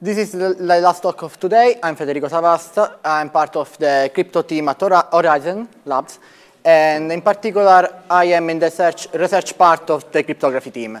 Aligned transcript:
This 0.00 0.18
is 0.18 0.32
the, 0.32 0.54
last 0.58 1.02
talk 1.02 1.22
of 1.22 1.38
today. 1.38 1.78
I'm 1.80 1.94
Federico 1.94 2.28
Savasta. 2.28 2.98
I'm 3.04 3.30
part 3.30 3.54
of 3.54 3.78
the 3.78 4.10
crypto 4.12 4.42
team 4.42 4.68
at 4.68 4.80
Horizen 4.80 5.68
Labs. 5.86 6.18
And 6.64 7.12
in 7.12 7.22
particular, 7.22 8.02
I 8.10 8.24
am 8.24 8.50
in 8.50 8.58
the 8.58 8.70
search, 8.70 9.06
research 9.14 9.56
part 9.56 9.88
of 9.90 10.10
the 10.10 10.24
cryptography 10.24 10.72
team. 10.72 11.00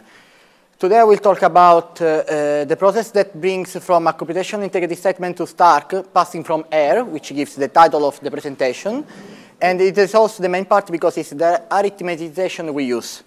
Today 0.78 1.00
I 1.00 1.04
will 1.04 1.18
talk 1.18 1.42
about 1.42 2.00
uh, 2.00 2.04
uh, 2.04 2.64
the 2.64 2.76
process 2.78 3.10
that 3.10 3.38
brings 3.38 3.76
from 3.84 4.06
a 4.06 4.12
computation 4.12 4.62
integrity 4.62 4.94
statement 4.94 5.36
to 5.38 5.46
Stark, 5.46 6.14
passing 6.14 6.44
from 6.44 6.64
AIR, 6.70 7.04
which 7.04 7.34
gives 7.34 7.56
the 7.56 7.68
title 7.68 8.06
of 8.06 8.20
the 8.20 8.30
presentation. 8.30 9.04
And 9.60 9.80
it 9.80 9.98
is 9.98 10.14
also 10.14 10.40
the 10.40 10.48
main 10.48 10.66
part 10.66 10.90
because 10.90 11.18
it's 11.18 11.30
the 11.30 11.64
arithmetization 11.68 12.72
we 12.72 12.84
use. 12.84 13.24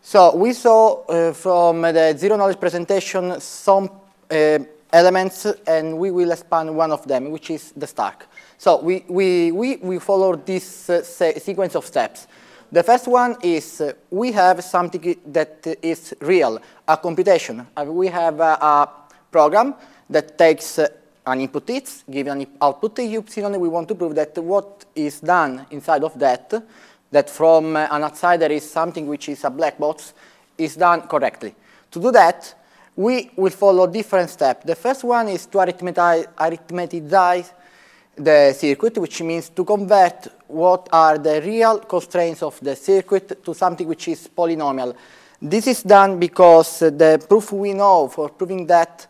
So 0.00 0.36
we 0.36 0.52
saw 0.52 1.04
uh, 1.04 1.32
from 1.32 1.82
the 1.82 2.14
zero 2.16 2.36
knowledge 2.36 2.60
presentation 2.60 3.40
some 3.40 3.90
elements, 4.30 5.46
and 5.66 5.98
we 5.98 6.10
will 6.10 6.30
expand 6.30 6.74
one 6.74 6.90
of 6.92 7.06
them, 7.06 7.30
which 7.30 7.50
is 7.50 7.72
the 7.76 7.86
Stark. 7.86 8.26
So 8.56 8.80
we, 8.80 9.04
we, 9.08 9.52
we, 9.52 9.76
we 9.76 9.98
follow 9.98 10.36
this 10.36 10.90
uh, 10.90 11.02
sequence 11.02 11.74
of 11.74 11.84
steps. 11.84 12.26
The 12.70 12.82
first 12.82 13.08
one 13.08 13.36
is 13.42 13.80
uh, 13.80 13.92
we 14.10 14.32
have 14.32 14.62
something 14.62 15.16
that 15.26 15.66
is 15.82 16.14
real, 16.20 16.60
a 16.86 16.96
computation. 16.96 17.66
Uh, 17.76 17.84
we 17.84 18.08
have 18.08 18.40
a, 18.40 18.58
a 18.60 18.88
program 19.30 19.74
that 20.10 20.36
takes 20.36 20.78
uh, 20.78 20.88
an 21.26 21.40
input 21.40 21.68
x, 21.70 22.04
given 22.10 22.40
an 22.40 22.46
output 22.60 22.98
epsilon, 22.98 23.58
we 23.60 23.68
want 23.68 23.88
to 23.88 23.94
prove 23.94 24.14
that 24.14 24.36
what 24.38 24.84
is 24.94 25.20
done 25.20 25.66
inside 25.70 26.02
of 26.02 26.18
that 26.18 26.52
that 27.10 27.30
from 27.30 27.76
uh, 27.76 27.86
an 27.90 28.04
outsider 28.04 28.46
is 28.46 28.68
something 28.68 29.06
which 29.06 29.28
is 29.28 29.44
a 29.44 29.50
black 29.50 29.78
box 29.78 30.12
is 30.56 30.76
done 30.76 31.02
correctly. 31.02 31.54
To 31.90 32.00
do 32.00 32.10
that, 32.12 32.54
we 32.98 33.30
will 33.36 33.52
follow 33.52 33.86
different 33.86 34.28
steps. 34.28 34.64
The 34.66 34.74
first 34.74 35.04
one 35.04 35.28
is 35.28 35.46
to 35.46 35.58
arithmetize, 35.58 37.52
the 38.16 38.52
circuit, 38.52 38.98
which 38.98 39.22
means 39.22 39.50
to 39.50 39.64
convert 39.64 40.26
what 40.48 40.88
are 40.90 41.16
the 41.16 41.40
real 41.40 41.78
constraints 41.78 42.42
of 42.42 42.58
the 42.58 42.74
circuit 42.74 43.44
to 43.44 43.54
something 43.54 43.86
which 43.86 44.08
is 44.08 44.28
polynomial. 44.36 44.96
This 45.40 45.68
is 45.68 45.84
done 45.84 46.18
because 46.18 46.80
the 46.80 47.24
proof 47.28 47.52
we 47.52 47.72
know 47.72 48.08
for 48.08 48.30
proving 48.30 48.66
that 48.66 49.06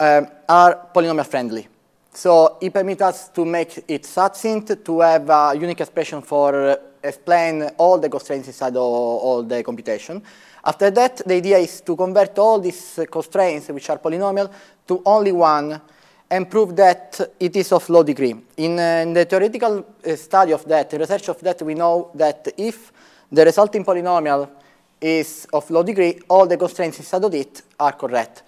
um, 0.00 0.28
are 0.48 0.88
polynomial 0.94 1.26
friendly. 1.26 1.68
So 2.14 2.56
it 2.62 2.72
permits 2.72 3.02
us 3.02 3.28
to 3.28 3.44
make 3.44 3.84
it 3.86 4.06
succinct, 4.06 4.82
to 4.82 5.00
have 5.00 5.28
a 5.28 5.52
unique 5.54 5.82
expression 5.82 6.22
for 6.22 6.70
uh, 6.70 6.76
explain 7.06 7.62
all 7.76 7.98
the 7.98 8.08
constraints 8.08 8.48
inside 8.48 8.76
all, 8.76 9.18
all, 9.18 9.42
the 9.42 9.62
computation. 9.62 10.22
After 10.66 10.90
that, 10.90 11.22
the 11.24 11.34
idea 11.34 11.58
is 11.58 11.80
to 11.82 11.94
convert 11.94 12.36
all 12.40 12.58
these 12.58 12.98
constraints, 13.08 13.68
which 13.68 13.88
are 13.88 13.98
polynomial, 13.98 14.50
to 14.88 15.00
only 15.06 15.30
one 15.30 15.80
and 16.28 16.50
prove 16.50 16.74
that 16.74 17.20
it 17.38 17.54
is 17.54 17.70
of 17.70 17.88
low 17.88 18.02
degree. 18.02 18.34
In, 18.56 18.76
uh, 18.76 18.82
in 19.04 19.12
the 19.12 19.24
theoretical 19.24 19.86
uh, 20.04 20.16
study 20.16 20.52
of 20.52 20.64
that, 20.64 20.92
research 20.92 21.28
of 21.28 21.40
that, 21.40 21.62
we 21.62 21.74
know 21.74 22.10
that 22.14 22.48
if 22.56 22.92
the 23.30 23.44
resulting 23.44 23.84
polynomial 23.84 24.48
is 25.00 25.46
of 25.52 25.70
low 25.70 25.84
degree, 25.84 26.18
all 26.28 26.46
the 26.46 26.56
constraints 26.56 26.98
inside 26.98 27.22
of 27.22 27.32
it 27.32 27.62
are 27.78 27.92
correct. 27.92 28.42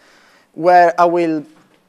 Where 0.55 1.01
I 1.01 1.05
will 1.05 1.45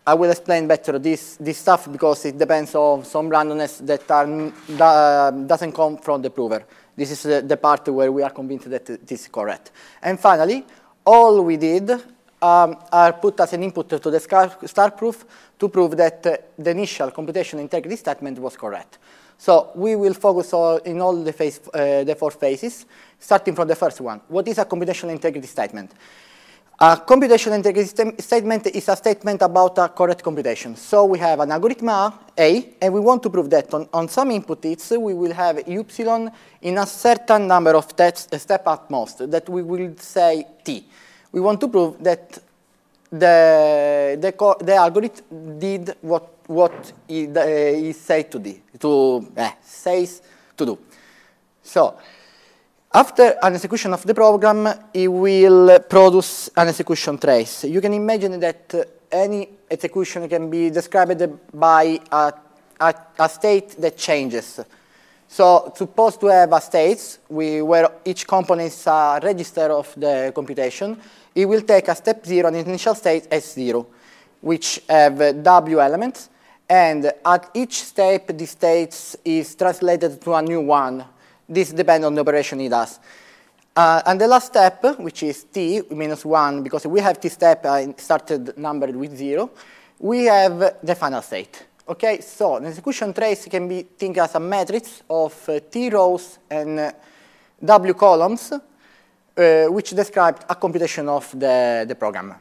I 0.05 0.15
will 0.15 0.31
explain 0.31 0.67
better 0.67 0.97
this, 0.97 1.37
this 1.37 1.59
stuff 1.59 1.91
because 1.91 2.25
it 2.25 2.35
depends 2.35 2.73
on 2.73 3.05
some 3.05 3.29
randomness 3.29 3.85
that 3.85 4.09
are, 4.09 4.25
that 4.69 5.47
doesn't 5.47 5.71
come 5.71 5.97
from 5.97 6.23
the 6.23 6.31
prover. 6.31 6.65
This 6.99 7.11
is 7.11 7.23
the, 7.23 7.41
the 7.41 7.55
part 7.55 7.87
where 7.87 8.11
we 8.11 8.23
are 8.23 8.29
convinced 8.31 8.69
that 8.69 8.85
this 8.85 9.21
is 9.21 9.27
correct. 9.29 9.71
And 10.01 10.19
finally, 10.19 10.65
all 11.05 11.41
we 11.41 11.55
did 11.55 11.89
um, 11.89 12.75
are 12.91 13.13
put 13.13 13.39
as 13.39 13.53
an 13.53 13.63
input 13.63 13.87
to 13.89 14.11
the 14.11 14.19
Stark 14.65 14.97
proof 14.97 15.25
to 15.57 15.69
prove 15.69 15.95
that 15.95 16.25
uh, 16.25 16.35
the 16.57 16.71
initial 16.71 17.11
computation 17.11 17.59
integrity 17.59 17.95
statement 17.95 18.37
was 18.39 18.57
correct. 18.57 18.97
So 19.37 19.71
we 19.75 19.95
will 19.95 20.13
focus 20.13 20.51
on, 20.53 20.81
in 20.83 20.99
all 20.99 21.15
the, 21.23 21.31
phase, 21.31 21.61
uh, 21.73 22.03
the 22.03 22.15
four 22.15 22.31
phases, 22.31 22.85
starting 23.17 23.55
from 23.55 23.69
the 23.69 23.75
first 23.75 24.01
one. 24.01 24.19
What 24.27 24.45
is 24.49 24.57
a 24.57 24.65
computational 24.65 25.11
integrity 25.11 25.47
statement? 25.47 25.93
A 26.81 26.95
computation 26.95 27.51
integrity 27.51 27.89
st 27.89 28.21
statement 28.21 28.67
is 28.67 28.87
a 28.87 28.95
statement 28.95 29.41
about 29.41 29.77
a 29.79 29.89
correct 29.89 30.23
computation. 30.23 30.77
So 30.77 31.03
we 31.03 31.19
have 31.19 31.41
an 31.41 31.51
algorithm 31.51 31.89
A, 31.89 32.69
and 32.81 32.93
we 32.93 33.01
want 33.01 33.21
to 33.23 33.29
prove 33.29 33.49
that 33.49 33.73
on, 33.73 33.89
on 33.91 34.07
some 34.07 34.31
input 34.31 34.63
hits, 34.63 34.91
we 34.91 35.13
will 35.13 35.33
have 35.33 35.57
epsilon 35.67 36.31
in 36.61 36.77
a 36.77 36.85
certain 36.85 37.47
number 37.47 37.75
of 37.75 37.83
steps 37.83 38.29
at 38.31 38.89
most, 38.89 39.29
that 39.29 39.49
we 39.49 39.61
will 39.61 39.93
say 39.97 40.47
T. 40.63 40.85
We 41.33 41.41
want 41.41 41.59
to 41.59 41.67
prove 41.67 42.01
that 42.01 42.39
the, 43.11 44.17
the, 44.21 44.55
the 44.63 44.75
algorithm 44.75 45.59
did 45.59 45.97
what, 45.99 46.29
what 46.47 46.93
it, 47.09 47.35
uh, 47.35 47.41
it 47.41 47.95
said 47.97 48.31
to, 48.31 48.39
do, 48.39 48.55
to 48.79 49.27
uh, 49.35 49.51
says 49.61 50.21
to 50.55 50.65
do. 50.65 50.79
So 51.61 51.97
after 52.91 53.37
an 53.41 53.53
execution 53.53 53.93
of 53.93 54.03
the 54.03 54.13
program, 54.13 54.67
it 54.93 55.07
will 55.07 55.79
produce 55.81 56.49
an 56.55 56.67
execution 56.69 57.17
trace. 57.17 57.65
You 57.65 57.81
can 57.81 57.93
imagine 57.93 58.39
that 58.39 58.73
any 59.11 59.47
execution 59.69 60.27
can 60.27 60.49
be 60.49 60.69
described 60.69 61.23
by 61.53 61.99
a, 62.11 62.33
a, 62.79 62.93
a, 63.19 63.29
state 63.29 63.69
that 63.79 63.95
changes. 63.95 64.59
So 65.27 65.71
suppose 65.75 66.17
to 66.17 66.27
have 66.27 66.51
a 66.51 66.61
state 66.61 67.19
we, 67.29 67.61
where 67.61 67.91
each 68.03 68.27
component 68.27 68.67
is 68.67 68.87
a 68.87 69.19
register 69.21 69.71
of 69.71 69.93
the 69.95 70.31
computation. 70.33 70.99
It 71.35 71.45
will 71.45 71.61
take 71.61 71.87
a 71.87 71.95
step 71.95 72.25
zero, 72.25 72.47
an 72.47 72.55
initial 72.55 72.95
state 72.95 73.29
S0, 73.29 73.85
which 74.41 74.81
have 74.89 75.43
W 75.43 75.79
elements. 75.79 76.29
And 76.67 77.11
at 77.25 77.49
each 77.53 77.83
step, 77.83 78.35
the 78.35 78.45
state 78.45 79.15
is 79.23 79.53
translated 79.55 80.19
to 80.21 80.33
a 80.33 80.41
new 80.41 80.61
one, 80.61 81.05
this 81.49 81.71
depends 81.73 82.05
on 82.05 82.13
the 82.13 82.21
operation 82.21 82.61
it 82.61 82.69
does. 82.69 82.99
Uh, 83.75 84.01
and 84.05 84.21
the 84.21 84.27
last 84.27 84.47
step, 84.47 84.83
which 84.99 85.23
is 85.23 85.45
t 85.45 85.81
minus 85.91 86.25
1, 86.25 86.63
because 86.63 86.85
we 86.85 86.99
have 86.99 87.19
t 87.19 87.29
step 87.29 87.65
uh, 87.65 87.85
started 87.97 88.57
numbered 88.57 88.95
with 88.95 89.17
0, 89.17 89.49
we 89.99 90.25
have 90.25 90.75
the 90.83 90.95
final 90.95 91.21
state. 91.21 91.65
Okay, 91.87 92.21
so 92.21 92.57
an 92.57 92.65
execution 92.65 93.13
trace 93.13 93.47
can 93.47 93.67
be 93.67 93.83
think 93.97 94.17
as 94.17 94.35
a 94.35 94.39
matrix 94.39 95.01
of 95.09 95.49
uh, 95.49 95.59
t 95.71 95.89
rows 95.89 96.37
and 96.49 96.79
uh, 96.79 96.91
w 97.63 97.93
columns, 97.93 98.51
uh, 98.51 99.65
which 99.69 99.91
describe 99.91 100.45
a 100.47 100.55
computation 100.55 101.09
of 101.09 101.31
the, 101.31 101.85
the 101.87 101.95
program. 101.95 102.35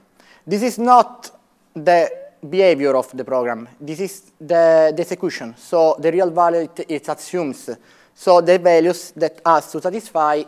This 0.47 0.63
is 0.63 0.79
not 0.79 1.31
the 1.75 2.11
behavior 2.49 2.97
of 2.97 3.11
the 3.17 3.25
program. 3.25 3.69
This 3.81 4.01
is 4.01 4.33
the, 4.41 4.93
the 4.95 5.01
execution. 5.01 5.55
So 5.57 5.97
the 5.99 6.13
real 6.13 6.31
value 6.31 6.61
it, 6.61 6.87
it 6.89 7.09
assumes 7.09 7.71
so 8.19 8.41
the 8.41 8.59
values 8.59 9.13
that 9.13 9.41
has 9.47 9.71
to 9.71 9.81
satisfy 9.81 10.43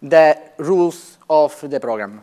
the 0.00 0.38
rules 0.56 1.18
of 1.28 1.60
the 1.68 1.78
program. 1.78 2.22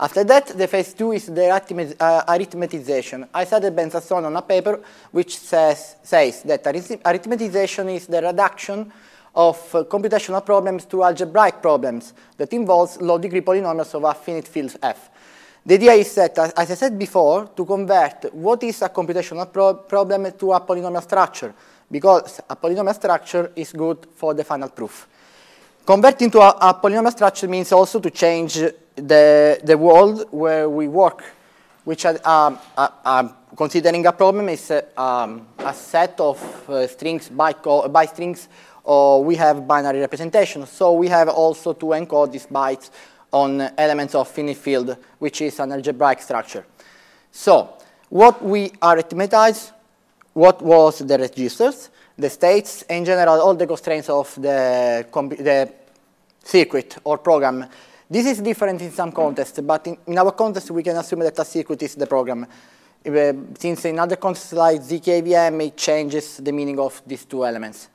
After 0.00 0.24
that, 0.24 0.46
the 0.56 0.66
phase 0.66 0.94
two 0.94 1.12
is 1.12 1.26
the 1.26 1.50
uh, 1.50 2.24
arithmetization. 2.32 3.28
I 3.34 3.44
cited 3.44 3.76
Ben 3.76 3.90
Sasson 3.90 4.24
on 4.24 4.34
a 4.34 4.40
paper 4.40 4.80
which 5.10 5.36
says, 5.38 5.96
says 6.02 6.42
that 6.44 6.64
arithmetization 6.64 7.94
is 7.94 8.06
the 8.06 8.22
reduction 8.22 8.90
of 9.34 9.74
uh, 9.74 9.84
computational 9.84 10.44
problems 10.46 10.86
to 10.86 11.04
algebraic 11.04 11.60
problems 11.60 12.14
that 12.38 12.50
involves 12.54 12.98
low-degree 13.02 13.42
polynomials 13.42 13.92
of 13.92 14.04
a 14.04 14.14
finite 14.14 14.48
field 14.48 14.74
f. 14.82 15.10
The 15.66 15.74
idea 15.74 15.92
is 15.92 16.14
that, 16.14 16.38
as 16.38 16.70
I 16.70 16.74
said 16.74 16.98
before, 16.98 17.48
to 17.48 17.66
convert 17.66 18.32
what 18.32 18.62
is 18.62 18.80
a 18.80 18.88
computational 18.88 19.52
pro 19.52 19.74
problem 19.74 20.32
to 20.38 20.52
a 20.52 20.60
polynomial 20.60 21.02
structure 21.02 21.52
because 21.90 22.40
a 22.48 22.56
polynomial 22.56 22.94
structure 22.94 23.52
is 23.56 23.72
good 23.72 24.06
for 24.14 24.34
the 24.34 24.44
final 24.44 24.68
proof. 24.68 25.06
Converting 25.84 26.30
to 26.30 26.40
a, 26.40 26.48
a 26.60 26.74
polynomial 26.74 27.12
structure 27.12 27.48
means 27.48 27.72
also 27.72 27.98
to 27.98 28.10
change 28.10 28.54
the, 28.94 29.60
the 29.64 29.78
world 29.78 30.26
where 30.30 30.68
we 30.68 30.86
work, 30.88 31.24
which 31.84 32.04
are, 32.04 32.18
um, 32.24 32.58
uh, 32.76 32.88
uh, 33.04 33.28
considering 33.56 34.04
a 34.06 34.12
problem 34.12 34.48
is 34.50 34.70
uh, 34.70 34.82
um, 34.96 35.48
a 35.58 35.72
set 35.72 36.20
of 36.20 36.38
uh, 36.68 36.86
strings, 36.86 37.30
byte, 37.30 37.62
byte 37.62 38.10
strings, 38.10 38.48
or 38.84 39.24
we 39.24 39.36
have 39.36 39.66
binary 39.66 40.00
representation. 40.00 40.66
So 40.66 40.92
we 40.92 41.08
have 41.08 41.28
also 41.28 41.72
to 41.72 41.86
encode 41.86 42.32
these 42.32 42.46
bytes 42.46 42.90
on 43.32 43.60
elements 43.78 44.14
of 44.14 44.28
finite 44.28 44.56
field, 44.56 44.96
which 45.18 45.40
is 45.40 45.58
an 45.60 45.72
algebraic 45.72 46.20
structure. 46.20 46.64
So 47.30 47.74
what 48.08 48.42
we 48.42 48.70
arithmetize 48.70 49.72
what 50.38 50.62
was 50.62 51.00
the 51.00 51.18
registers, 51.18 51.90
the 52.16 52.30
states, 52.30 52.82
in 52.82 53.04
general, 53.04 53.40
all 53.40 53.54
the 53.54 53.66
constraints 53.66 54.08
of 54.08 54.32
the, 54.36 55.04
the 55.12 55.72
circuit 56.44 56.96
or 57.02 57.18
program. 57.18 57.66
This 58.08 58.24
is 58.26 58.40
different 58.40 58.80
in 58.80 58.92
some 58.92 59.10
contexts, 59.10 59.60
but 59.60 59.84
in, 59.88 59.98
in, 60.06 60.16
our 60.16 60.30
context, 60.30 60.70
we 60.70 60.84
can 60.84 60.96
assume 60.96 61.20
that 61.20 61.36
a 61.36 61.44
circuit 61.44 61.82
is 61.82 61.96
the 61.96 62.06
program. 62.06 62.46
Uh, 63.04 63.32
since 63.58 63.84
in 63.86 63.98
other 63.98 64.14
contexts 64.14 64.52
like 64.52 64.80
ZKVM, 64.80 65.66
it 65.66 65.76
changes 65.76 66.36
the 66.36 66.52
meaning 66.52 66.78
of 66.78 67.02
these 67.04 67.24
two 67.24 67.44
elements. 67.44 67.88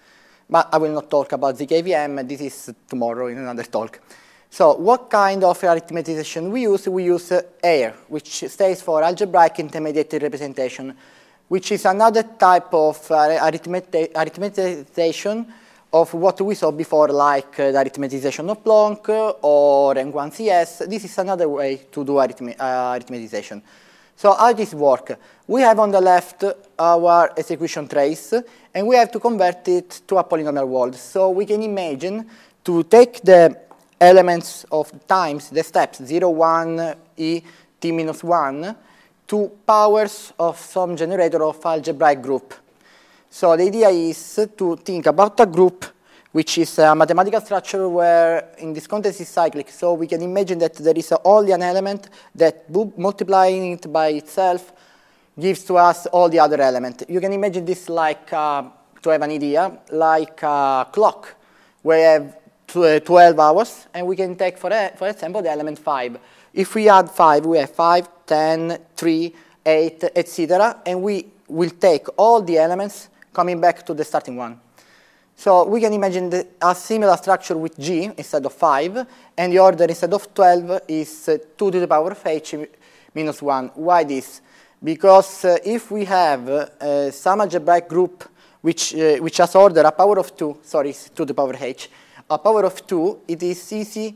But 0.50 0.68
I 0.74 0.78
will 0.80 0.92
not 0.92 1.10
talk 1.10 1.32
about 1.32 1.58
ZKVM, 1.58 2.28
this 2.28 2.42
is 2.42 2.74
tomorrow 2.90 3.28
in 3.28 3.38
another 3.38 3.64
talk. 3.64 4.02
So 4.50 4.76
what 4.76 5.10
kind 5.10 5.46
of 5.46 5.60
arithmetization 5.62 6.52
we 6.52 6.64
use? 6.64 6.90
We 6.90 7.06
use 7.06 7.32
uh, 7.32 7.42
AIR, 7.64 7.94
which 8.10 8.44
stands 8.50 8.82
for 8.82 9.02
Algebraic 9.02 9.60
Intermediate 9.60 10.22
Representation, 10.22 10.94
which 11.48 11.72
is 11.72 11.86
another 11.86 12.24
type 12.24 12.74
of 12.74 13.12
uh, 13.12 13.50
arithmetization 13.50 15.46
of 15.94 16.14
what 16.14 16.42
we 16.42 16.56
saw 16.56 16.72
before, 16.72 17.10
like 17.10 17.60
uh, 17.60 17.72
the 17.72 17.78
arithmetization 17.78 18.50
of 18.50 18.64
Plonk 18.64 19.10
or 19.44 19.94
R1CS. 19.94 20.90
This 20.90 21.06
is 21.06 21.18
another 21.20 21.48
way 21.48 21.88
to 21.92 22.04
do 22.04 22.14
arithme 22.14 22.56
uh, 22.60 22.98
arithmetization. 22.98 23.62
So 24.16 24.34
how 24.34 24.54
does 24.54 24.58
this 24.58 24.74
work? 24.74 25.20
We 25.48 25.62
have 25.62 25.80
on 25.80 25.92
the 25.92 26.02
left 26.02 26.44
our 26.80 27.32
execution 27.38 27.88
trace, 27.88 28.34
and 28.74 28.88
we 28.88 28.96
have 28.96 29.12
to 29.12 29.20
convert 29.20 29.68
it 29.68 30.02
to 30.08 30.18
a 30.18 30.24
polynomial 30.24 30.68
world. 30.68 30.96
So 30.96 31.30
we 31.30 31.46
can 31.46 31.62
imagine 31.62 32.28
to 32.64 32.84
take 32.84 33.22
the 33.22 33.60
elements 34.00 34.66
of 34.72 34.92
times, 35.08 35.50
the 35.50 35.64
steps 35.64 36.04
0, 36.04 36.30
1, 36.30 36.96
e, 37.18 37.42
t 37.80 37.92
minus 37.92 38.24
1, 38.24 38.76
to 39.34 39.50
powers 39.66 40.32
of 40.38 40.60
some 40.60 40.96
generator 40.96 41.44
of 41.44 41.58
algebraic 41.66 42.22
group. 42.22 42.54
So 43.32 43.58
the 43.58 43.64
idea 43.64 43.90
is 43.90 44.48
to 44.56 44.76
think 44.76 45.08
about 45.08 45.40
a 45.40 45.48
group 45.48 45.86
which 46.32 46.60
is 46.60 46.78
a 46.78 46.94
mathematical 46.94 47.42
structure 47.42 47.90
where 47.90 48.50
in 48.60 48.74
this 48.74 48.86
context 48.86 49.22
is 49.22 49.30
cyclic. 49.30 49.72
So 49.72 49.96
we 49.96 50.06
can 50.06 50.22
imagine 50.22 50.60
that 50.60 50.76
there 50.76 50.96
is 50.96 51.12
only 51.26 51.52
an 51.52 51.64
element 51.64 52.10
that 52.36 52.70
multiplying 52.96 53.72
it 53.72 53.92
by 53.92 54.10
itself 54.10 54.72
gives 55.40 55.64
to 55.64 55.78
us 55.78 56.06
all 56.08 56.30
the 56.30 56.40
other 56.40 56.62
elements. 56.62 57.04
You 57.10 57.20
can 57.20 57.34
imagine 57.34 57.66
this 57.66 57.90
like, 57.90 58.32
uh, 58.32 58.64
to 59.02 59.10
have 59.10 59.24
an 59.24 59.32
idea, 59.32 59.80
like 59.92 60.44
a 60.44 60.88
clock, 60.92 61.36
where 61.82 62.22
we 62.76 62.86
have 62.86 63.04
12 63.04 63.40
hours, 63.40 63.88
and 63.96 64.06
we 64.06 64.16
can 64.16 64.36
take, 64.36 64.60
for, 64.60 64.70
for 64.96 65.08
example, 65.08 65.42
the 65.42 65.50
element 65.50 65.80
5. 65.80 66.20
If 66.54 66.76
we 66.76 66.88
add 66.88 67.10
5, 67.10 67.46
we 67.48 67.58
have 67.58 67.72
5, 67.72 68.26
10, 68.28 68.78
3, 68.96 69.34
8, 69.66 70.04
etc., 70.16 70.82
and 70.86 71.02
we 71.02 71.26
will 71.48 71.72
take 71.72 72.06
all 72.16 72.44
the 72.44 72.60
elements 72.60 73.10
coming 73.34 73.60
back 73.60 73.84
to 73.88 73.94
the 73.96 74.04
starting 74.04 74.36
one. 74.36 74.60
So 75.36 75.68
we 75.68 75.82
can 75.82 75.92
imagine 75.94 76.30
the, 76.30 76.48
a 76.62 76.76
similar 76.76 77.18
structure 77.18 77.58
with 77.58 77.80
G 77.80 78.12
instead 78.16 78.46
of 78.46 78.54
5, 78.54 79.08
and 79.36 79.52
the 79.52 79.58
order 79.58 79.86
instead 79.86 80.14
of 80.14 80.32
12 80.32 80.82
is 80.88 81.28
uh, 81.28 81.38
2 81.58 81.72
to 81.72 81.80
the 81.80 81.88
power 81.88 82.12
of 82.12 82.22
h 82.26 82.56
minus 83.16 83.42
1. 83.42 83.72
Why 83.74 84.04
this? 84.04 84.42
Because 84.84 85.46
uh, 85.46 85.58
if 85.66 85.90
we 85.90 86.06
have 86.06 86.48
uh, 86.48 87.10
some 87.10 87.42
algebraic 87.42 87.90
group 87.90 88.30
which, 88.62 88.94
uh, 88.94 89.18
which 89.18 89.38
has 89.38 89.56
order 89.56 89.82
a 89.82 89.92
power 89.92 90.20
of 90.20 90.38
2, 90.38 90.58
sorry, 90.62 90.94
2 90.94 91.14
to 91.16 91.26
the 91.26 91.34
power 91.34 91.56
h, 91.60 91.90
a 92.30 92.38
power 92.38 92.64
of 92.64 92.86
2, 92.86 93.22
it 93.28 93.42
is 93.42 93.74
easy 93.74 94.16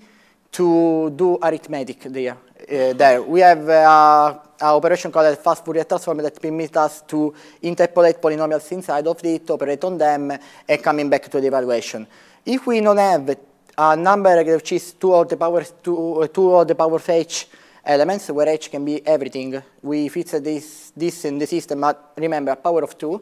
to 0.52 1.10
do 1.12 1.38
arithmetic 1.42 2.02
there. 2.04 2.38
Uh, 2.60 2.94
there. 2.94 3.22
We 3.22 3.42
have 3.42 3.70
uh, 3.70 4.40
an 4.60 4.68
operation 4.68 5.12
called 5.12 5.28
a 5.28 5.36
fast 5.36 5.64
Fourier 5.64 5.84
transform 5.84 6.18
that 6.18 6.42
permits 6.42 6.76
us 6.76 7.02
to 7.04 7.34
interpolate 7.62 8.20
polynomials 8.20 8.72
inside 8.72 9.08
of 9.08 9.24
it, 9.24 9.50
operate 9.50 9.84
on 9.84 9.98
them, 9.98 10.32
and 10.68 10.84
coming 10.84 11.10
back 11.10 11.30
to 11.30 11.40
the 11.40 11.48
evaluation. 11.48 12.08
If 12.46 12.66
we 12.66 12.82
don't 12.82 12.98
have 12.98 13.38
a 13.78 13.96
number 13.96 14.44
which 14.44 14.72
is 14.72 14.94
2 14.94 15.14
of 15.14 15.30
the 15.30 15.38
power, 15.38 15.64
two, 15.84 16.28
two 16.34 16.56
of 16.56 16.68
the 16.68 16.76
power 16.76 16.96
of 16.96 17.10
h 17.10 17.48
elements, 17.86 18.30
where 18.32 18.50
h 18.50 18.72
can 18.72 18.84
be 18.84 19.06
everything, 19.06 19.62
we 19.84 20.10
fix 20.10 20.32
this, 20.32 20.92
this 20.98 21.26
in 21.26 21.38
the 21.38 21.46
system, 21.46 21.80
but 21.82 22.14
remember, 22.18 22.56
power 22.56 22.84
of 22.84 22.98
2, 22.98 23.22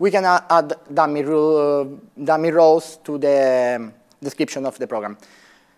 we 0.00 0.10
can 0.10 0.24
add 0.24 0.74
dummy, 0.92 1.22
dummy 1.22 2.50
rows 2.50 2.98
to 3.04 3.16
the 3.16 3.92
description 4.20 4.66
of 4.66 4.76
the 4.76 4.86
program. 4.86 5.16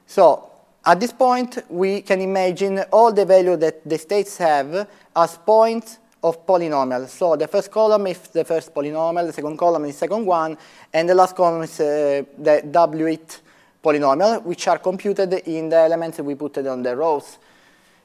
So 0.06 0.53
at 0.86 1.00
this 1.00 1.12
point, 1.12 1.58
we 1.70 2.02
can 2.02 2.20
imagine 2.20 2.80
all 2.92 3.12
the 3.12 3.24
value 3.24 3.56
that 3.56 3.88
the 3.88 3.98
states 3.98 4.36
have 4.36 4.88
as 5.16 5.38
points 5.38 5.98
of 6.22 6.46
polynomial. 6.46 7.08
So 7.08 7.36
the 7.36 7.48
first 7.48 7.70
column 7.70 8.06
is 8.06 8.18
the 8.18 8.44
first 8.44 8.74
polynomial, 8.74 9.26
the 9.26 9.32
second 9.32 9.56
column 9.58 9.84
is 9.84 9.94
the 9.94 9.98
second 10.00 10.26
one, 10.26 10.56
and 10.92 11.08
the 11.08 11.14
last 11.14 11.36
column 11.36 11.62
is 11.62 11.80
uh, 11.80 12.22
the 12.38 12.62
W-it 12.70 13.40
polynomial, 13.82 14.42
which 14.42 14.66
are 14.68 14.78
computed 14.78 15.32
in 15.46 15.68
the 15.68 15.76
elements 15.76 16.18
we 16.20 16.34
put 16.34 16.58
on 16.66 16.82
the 16.82 16.96
rows. 16.96 17.38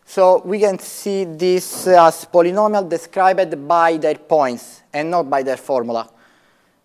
So 0.06 0.42
we 0.44 0.60
can 0.60 0.80
see 0.80 1.24
this 1.24 1.88
as 1.88 2.26
polynomial 2.26 2.90
described 2.90 3.68
by 3.68 3.98
their 3.98 4.16
points 4.16 4.84
and 4.92 5.12
not 5.12 5.30
by 5.30 5.44
their 5.44 5.58
formula. 5.58 6.10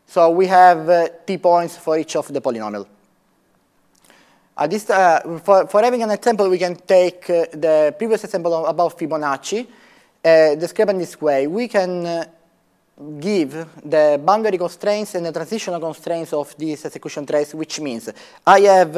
So 0.06 0.30
we 0.30 0.46
have 0.46 0.88
uh, 0.88 1.08
t 1.26 1.38
points 1.38 1.76
for 1.76 1.98
each 1.98 2.16
of 2.16 2.32
the 2.32 2.40
polynomial. 2.40 2.86
This, 4.68 4.88
uh, 4.88 5.40
for, 5.42 5.66
for, 5.66 5.82
having 5.82 6.04
an 6.04 6.12
example, 6.12 6.48
we 6.48 6.58
can 6.58 6.76
take 6.76 7.28
uh, 7.28 7.46
the 7.52 7.92
previous 7.98 8.22
example 8.22 8.66
about 8.66 8.96
Fibonacci, 8.96 9.66
uh, 10.24 10.54
described 10.54 10.92
in 10.92 10.98
this 10.98 11.20
way. 11.20 11.48
We 11.48 11.66
can 11.66 12.06
uh, 12.06 12.24
give 13.18 13.66
the 13.84 14.20
boundary 14.24 14.56
constraints 14.56 15.16
and 15.16 15.26
the 15.26 15.32
transitional 15.32 15.80
constraints 15.80 16.32
of 16.32 16.56
this 16.56 16.86
execution 16.86 17.26
trace, 17.26 17.52
which 17.52 17.80
means 17.80 18.10
I 18.46 18.60
have 18.60 18.92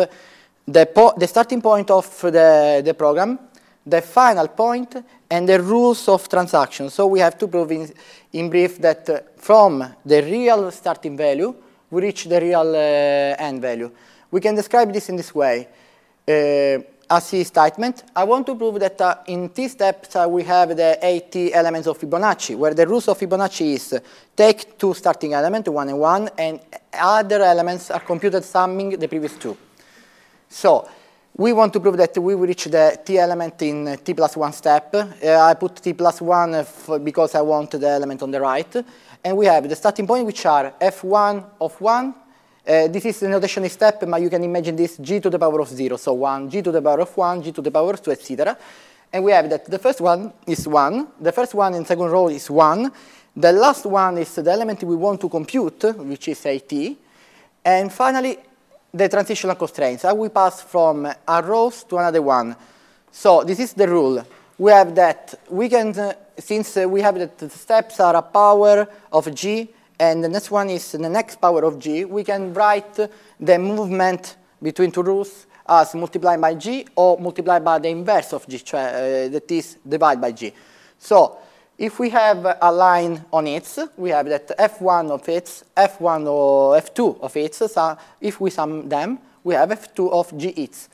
the, 0.66 1.14
the 1.16 1.26
starting 1.26 1.62
point 1.62 1.90
of 1.90 2.20
the, 2.20 2.82
the 2.84 2.92
program, 2.92 3.38
the 3.86 4.02
final 4.02 4.48
point, 4.48 4.94
and 5.30 5.48
the 5.48 5.62
rules 5.62 6.06
of 6.06 6.28
transaction. 6.28 6.90
So 6.90 7.06
we 7.06 7.20
have 7.20 7.38
to 7.38 7.48
prove 7.48 7.72
in, 7.72 7.90
in 8.34 8.50
brief 8.50 8.76
that 8.82 9.08
uh, 9.08 9.20
from 9.38 9.82
the 10.04 10.22
real 10.22 10.70
starting 10.70 11.16
value, 11.16 11.54
we 11.90 12.02
reach 12.02 12.24
the 12.24 12.42
real 12.42 12.76
end 12.76 13.62
value. 13.62 13.90
We 14.30 14.40
can 14.40 14.54
describe 14.54 14.92
this 14.92 15.08
in 15.08 15.16
this 15.16 15.34
way. 15.34 15.68
Uh, 16.28 16.82
a 17.08 17.20
C 17.20 17.44
statement. 17.44 18.02
I 18.14 18.24
want 18.24 18.46
to 18.46 18.56
prove 18.56 18.80
that 18.80 19.00
uh, 19.00 19.16
in 19.26 19.48
T 19.50 19.68
steps 19.68 20.16
uh, 20.16 20.26
we 20.28 20.42
have 20.42 20.76
the 20.76 20.98
80 21.00 21.54
elements 21.54 21.86
of 21.86 21.98
Fibonacci, 21.98 22.56
where 22.56 22.74
the 22.74 22.86
rules 22.86 23.06
of 23.06 23.18
Fibonacci 23.18 23.74
is 23.74 24.00
take 24.34 24.76
two 24.76 24.92
starting 24.92 25.32
elements, 25.32 25.68
one 25.68 25.88
and 25.88 25.98
one, 25.98 26.28
and 26.36 26.60
other 26.92 27.42
elements 27.42 27.90
are 27.90 28.00
computed 28.00 28.42
summing 28.42 28.98
the 28.98 29.06
previous 29.06 29.36
two. 29.36 29.56
So 30.48 30.88
we 31.36 31.52
want 31.52 31.72
to 31.74 31.80
prove 31.80 31.96
that 31.98 32.16
we 32.18 32.34
will 32.34 32.46
reach 32.46 32.64
the 32.64 32.98
T 33.04 33.18
element 33.18 33.62
in 33.62 33.98
T 34.02 34.14
plus 34.14 34.36
one 34.36 34.52
step. 34.52 34.94
Uh, 34.94 35.40
I 35.40 35.54
put 35.54 35.76
T 35.76 35.92
plus 35.92 36.20
one 36.20 36.66
because 37.04 37.34
I 37.34 37.40
want 37.42 37.70
the 37.70 37.88
element 37.88 38.22
on 38.22 38.30
the 38.30 38.40
right. 38.40 38.74
And 39.22 39.36
we 39.36 39.46
have 39.46 39.68
the 39.68 39.76
starting 39.76 40.06
point, 40.06 40.26
which 40.26 40.44
are 40.46 40.72
F1 40.80 41.44
of 41.60 41.80
1, 41.80 42.14
uh, 42.66 42.88
this 42.88 43.04
is 43.04 43.20
the 43.20 43.28
notation 43.28 43.68
step, 43.68 44.02
but 44.06 44.20
you 44.20 44.28
can 44.28 44.42
imagine 44.42 44.74
this 44.74 44.96
g 44.96 45.20
to 45.20 45.30
the 45.30 45.38
power 45.38 45.60
of 45.60 45.68
0, 45.68 45.96
so 45.96 46.12
1, 46.14 46.50
g 46.50 46.62
to 46.62 46.72
the 46.72 46.82
power 46.82 47.00
of 47.00 47.16
1, 47.16 47.42
g 47.42 47.52
to 47.52 47.62
the 47.62 47.70
power 47.70 47.92
of 47.92 48.02
2, 48.02 48.10
etc. 48.10 48.56
And 49.12 49.22
we 49.24 49.32
have 49.32 49.48
that 49.50 49.66
the 49.66 49.78
first 49.78 50.00
one 50.00 50.32
is 50.46 50.66
1, 50.66 51.08
the 51.20 51.32
first 51.32 51.54
one 51.54 51.74
in 51.74 51.84
second 51.84 52.10
row 52.10 52.28
is 52.28 52.50
1, 52.50 52.90
the 53.36 53.52
last 53.52 53.86
one 53.86 54.18
is 54.18 54.34
the 54.34 54.50
element 54.50 54.82
we 54.82 54.96
want 54.96 55.20
to 55.20 55.28
compute, 55.28 55.84
which 55.98 56.28
is 56.28 56.44
at, 56.46 56.72
and 57.64 57.92
finally, 57.92 58.38
the 58.92 59.08
transitional 59.08 59.56
constraints. 59.56 60.04
How 60.04 60.14
we 60.14 60.28
pass 60.28 60.62
from 60.62 61.06
a 61.06 61.42
row 61.42 61.70
to 61.88 61.98
another 61.98 62.22
one. 62.22 62.56
So 63.12 63.44
this 63.44 63.60
is 63.60 63.72
the 63.74 63.86
rule. 63.86 64.24
We 64.58 64.70
have 64.70 64.94
that 64.94 65.34
we 65.50 65.68
can, 65.68 65.98
uh, 65.98 66.14
since 66.38 66.76
uh, 66.76 66.88
we 66.88 67.02
have 67.02 67.18
that 67.18 67.36
the 67.38 67.50
steps 67.50 68.00
are 68.00 68.16
a 68.16 68.22
power 68.22 68.88
of 69.12 69.34
g, 69.34 69.68
and 69.98 70.22
the 70.22 70.28
next 70.28 70.50
one 70.50 70.70
is 70.70 70.92
the 70.92 71.08
next 71.08 71.40
power 71.40 71.64
of 71.64 71.78
g, 71.78 72.04
we 72.04 72.22
can 72.22 72.52
write 72.52 72.94
the 73.40 73.58
movement 73.58 74.36
between 74.62 74.90
two 74.90 75.02
rules 75.02 75.46
as 75.68 75.94
multiplied 75.94 76.40
by 76.40 76.54
g 76.54 76.86
or 76.94 77.18
multiplied 77.18 77.64
by 77.64 77.78
the 77.78 77.88
inverse 77.88 78.32
of 78.32 78.46
g, 78.46 78.56
uh, 78.72 79.28
that 79.28 79.50
is 79.50 79.78
divided 79.88 80.20
by 80.20 80.32
g. 80.32 80.52
So 80.98 81.38
if 81.78 81.98
we 81.98 82.10
have 82.10 82.56
a 82.60 82.72
line 82.72 83.24
on 83.32 83.46
its, 83.46 83.78
we 83.96 84.10
have 84.10 84.26
that 84.26 84.48
f1 84.58 85.10
of 85.10 85.28
its, 85.28 85.64
f1 85.76 86.26
or 86.26 86.76
f2 86.76 87.20
of 87.20 87.36
its, 87.36 87.58
so 87.58 87.98
if 88.20 88.40
we 88.40 88.50
sum 88.50 88.88
them, 88.88 89.18
we 89.44 89.54
have 89.54 89.70
f2 89.70 90.12
of 90.12 90.36
g 90.36 90.48
its. 90.48 90.88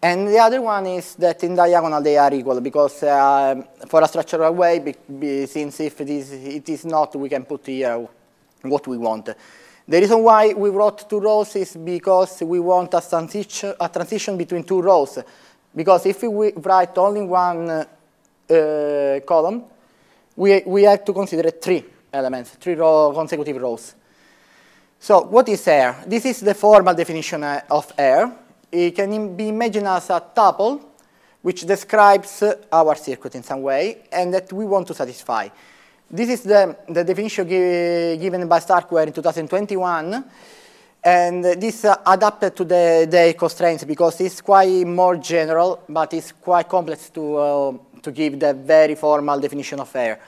And 0.00 0.28
the 0.28 0.38
other 0.38 0.62
one 0.62 0.86
is 0.86 1.16
that 1.16 1.42
in 1.42 1.56
diagonal 1.56 2.00
they 2.00 2.16
are 2.16 2.32
equal 2.32 2.60
because 2.60 3.02
uh, 3.02 3.60
for 3.88 4.00
a 4.00 4.06
structural 4.06 4.54
way, 4.54 4.78
be, 4.78 4.94
be, 5.18 5.46
since 5.46 5.80
if 5.80 6.00
it 6.00 6.08
is, 6.08 6.32
it 6.32 6.68
is 6.68 6.84
not, 6.84 7.16
we 7.16 7.28
can 7.28 7.44
put 7.44 7.66
here 7.66 8.08
what 8.62 8.86
we 8.86 8.98
want. 8.98 9.26
The 9.88 10.00
reason 10.00 10.22
why 10.22 10.52
we 10.52 10.68
wrote 10.68 11.08
two 11.08 11.20
rows 11.20 11.56
is 11.56 11.76
because 11.76 12.42
we 12.42 12.60
want 12.60 12.92
a 12.94 13.00
transition, 13.00 13.74
a 13.80 13.88
transition 13.88 14.36
between 14.36 14.64
two 14.64 14.82
rows. 14.82 15.18
Because 15.74 16.06
if 16.06 16.22
we 16.24 16.52
write 16.56 16.96
only 16.98 17.22
one 17.22 17.70
uh, 17.70 19.20
column, 19.26 19.64
we, 20.36 20.62
we 20.66 20.82
have 20.82 21.04
to 21.04 21.12
consider 21.12 21.50
three 21.50 21.84
elements, 22.12 22.50
three 22.60 22.74
row, 22.74 23.12
consecutive 23.14 23.56
rows. 23.60 23.94
So 25.00 25.22
what 25.22 25.48
is 25.48 25.66
AIR? 25.66 26.04
This 26.06 26.26
is 26.26 26.40
the 26.40 26.54
formal 26.54 26.94
definition 26.94 27.44
uh, 27.44 27.62
of 27.70 27.92
AIR. 27.98 28.32
It 28.70 28.90
can 28.90 29.36
be 29.36 29.48
imagined 29.48 29.86
as 29.86 30.10
a 30.10 30.20
tuple 30.20 30.84
which 31.40 31.62
describes 31.66 32.42
our 32.70 32.94
circuit 32.96 33.34
in 33.36 33.42
some 33.42 33.62
way 33.62 34.02
and 34.12 34.34
that 34.34 34.52
we 34.52 34.66
want 34.66 34.86
to 34.88 34.94
satisfy. 34.94 35.48
This 36.10 36.30
is 36.30 36.40
the, 36.40 36.74
the 36.88 37.04
definition 37.04 37.46
given 37.46 38.48
by 38.48 38.60
Starkware 38.60 39.06
in 39.06 39.12
2021. 39.12 40.24
And 41.04 41.44
this 41.44 41.84
uh, 41.84 41.96
adapted 42.06 42.56
to 42.56 42.64
the, 42.64 43.06
the 43.10 43.34
constraints 43.38 43.84
because 43.84 44.18
it's 44.22 44.40
quite 44.40 44.86
more 44.86 45.18
general, 45.18 45.82
but 45.86 46.14
it's 46.14 46.32
quite 46.32 46.66
complex 46.66 47.10
to, 47.10 47.36
uh, 47.36 47.72
to 48.00 48.10
give 48.10 48.40
the 48.40 48.54
very 48.54 48.94
formal 48.94 49.38
definition 49.38 49.80
of 49.80 49.94
air. 49.94 50.18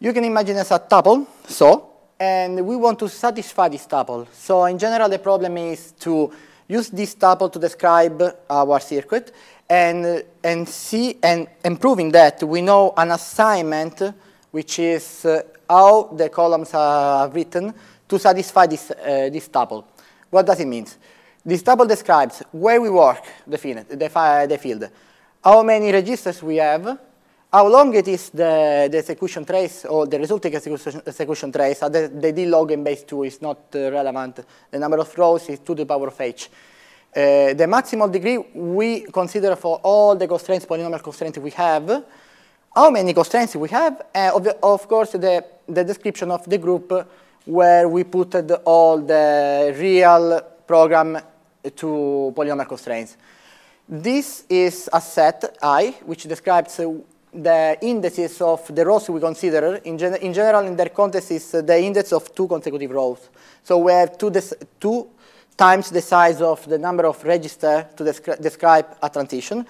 You 0.00 0.12
can 0.12 0.24
imagine 0.24 0.56
as 0.56 0.72
a 0.72 0.80
tuple, 0.80 1.24
so, 1.46 1.88
and 2.18 2.66
we 2.66 2.74
want 2.74 2.98
to 2.98 3.08
satisfy 3.08 3.68
this 3.68 3.86
tuple. 3.86 4.26
So 4.32 4.64
in 4.64 4.76
general, 4.76 5.08
the 5.08 5.20
problem 5.20 5.56
is 5.56 5.92
to 6.00 6.32
use 6.66 6.90
this 6.90 7.14
tuple 7.14 7.52
to 7.52 7.60
describe 7.60 8.20
our 8.50 8.80
circuit 8.80 9.32
and, 9.70 10.24
and 10.42 10.68
see, 10.68 11.16
and 11.22 11.46
improving 11.64 12.10
that, 12.10 12.42
we 12.42 12.60
know 12.60 12.92
an 12.96 13.12
assignment, 13.12 14.02
which 14.56 14.78
is 14.78 15.26
uh, 15.26 15.42
how 15.68 16.04
the 16.16 16.30
columns 16.30 16.72
are 16.72 17.28
written 17.28 17.74
to 18.08 18.18
satisfy 18.18 18.66
this, 18.66 18.90
uh, 18.90 19.28
this 19.30 19.50
tuple. 19.50 19.84
What 20.30 20.46
does 20.46 20.60
it 20.60 20.66
mean? 20.66 20.86
This 21.44 21.62
tuple 21.62 21.86
describes 21.86 22.42
where 22.52 22.80
we 22.80 22.88
work 22.88 23.22
the 23.46 23.58
the, 23.58 24.58
field, 24.58 24.88
how 25.44 25.62
many 25.62 25.92
registers 25.92 26.42
we 26.42 26.56
have, 26.56 26.98
how 27.52 27.68
long 27.68 27.92
it 27.94 28.08
is 28.08 28.30
the, 28.30 28.88
the 28.90 28.96
execution 28.96 29.44
trace 29.44 29.84
or 29.84 30.06
the 30.06 30.18
resulting 30.18 30.54
execution, 30.54 31.02
execution 31.06 31.52
trace. 31.52 31.80
The, 31.80 32.10
the 32.14 32.32
d 32.32 32.46
log 32.46 32.70
in 32.70 32.82
base 32.82 33.02
2 33.04 33.24
is 33.24 33.42
not 33.42 33.58
uh, 33.74 33.90
relevant. 33.92 34.40
The 34.70 34.78
number 34.78 34.96
of 34.96 35.18
rows 35.18 35.50
is 35.50 35.58
2 35.58 35.64
to 35.66 35.74
the 35.74 35.86
power 35.86 36.08
of 36.08 36.18
h. 36.18 36.48
Uh, 37.14 37.52
the 37.52 37.66
maximal 37.68 38.10
degree 38.10 38.38
we 38.38 39.02
consider 39.02 39.54
for 39.54 39.80
all 39.82 40.16
the 40.16 40.26
constraints, 40.26 40.64
polynomial 40.64 41.02
constraints 41.02 41.36
we 41.36 41.50
have, 41.50 42.04
how 42.76 42.90
many 42.90 43.14
constraints 43.14 43.56
we 43.56 43.70
have, 43.70 44.02
and 44.14 44.34
of, 44.34 44.44
the, 44.44 44.54
of 44.62 44.86
course 44.86 45.12
the, 45.12 45.42
the 45.66 45.82
description 45.82 46.30
of 46.30 46.44
the 46.44 46.58
group 46.58 47.08
where 47.46 47.88
we 47.88 48.04
put 48.04 48.34
all 48.66 48.98
the 48.98 49.74
real 49.78 50.42
program 50.66 51.18
to 51.74 52.34
polynomial 52.36 52.68
constraints. 52.68 53.16
This 53.88 54.44
is 54.50 54.90
a 54.92 55.00
set 55.00 55.56
I, 55.62 55.96
which 56.04 56.24
describes 56.24 56.78
uh, 56.78 56.92
the 57.32 57.78
indices 57.80 58.42
of 58.42 58.74
the 58.74 58.84
rows 58.84 59.08
we 59.08 59.20
consider. 59.20 59.76
In, 59.76 59.96
gen 59.96 60.16
in 60.16 60.34
general, 60.34 60.66
in 60.66 60.76
their 60.76 60.90
context, 60.90 61.30
is 61.30 61.54
uh, 61.54 61.62
the 61.62 61.80
index 61.80 62.12
of 62.12 62.34
two 62.34 62.46
consecutive 62.46 62.90
rows. 62.90 63.30
So 63.62 63.78
we 63.78 63.92
have 63.92 64.18
two, 64.18 64.30
two 64.78 65.08
times 65.56 65.90
the 65.90 66.02
size 66.02 66.42
of 66.42 66.68
the 66.68 66.78
number 66.78 67.06
of 67.06 67.24
registers 67.24 67.84
to 67.96 68.04
descri 68.04 68.40
describe 68.42 68.86
a 69.02 69.08
transition. 69.08 69.64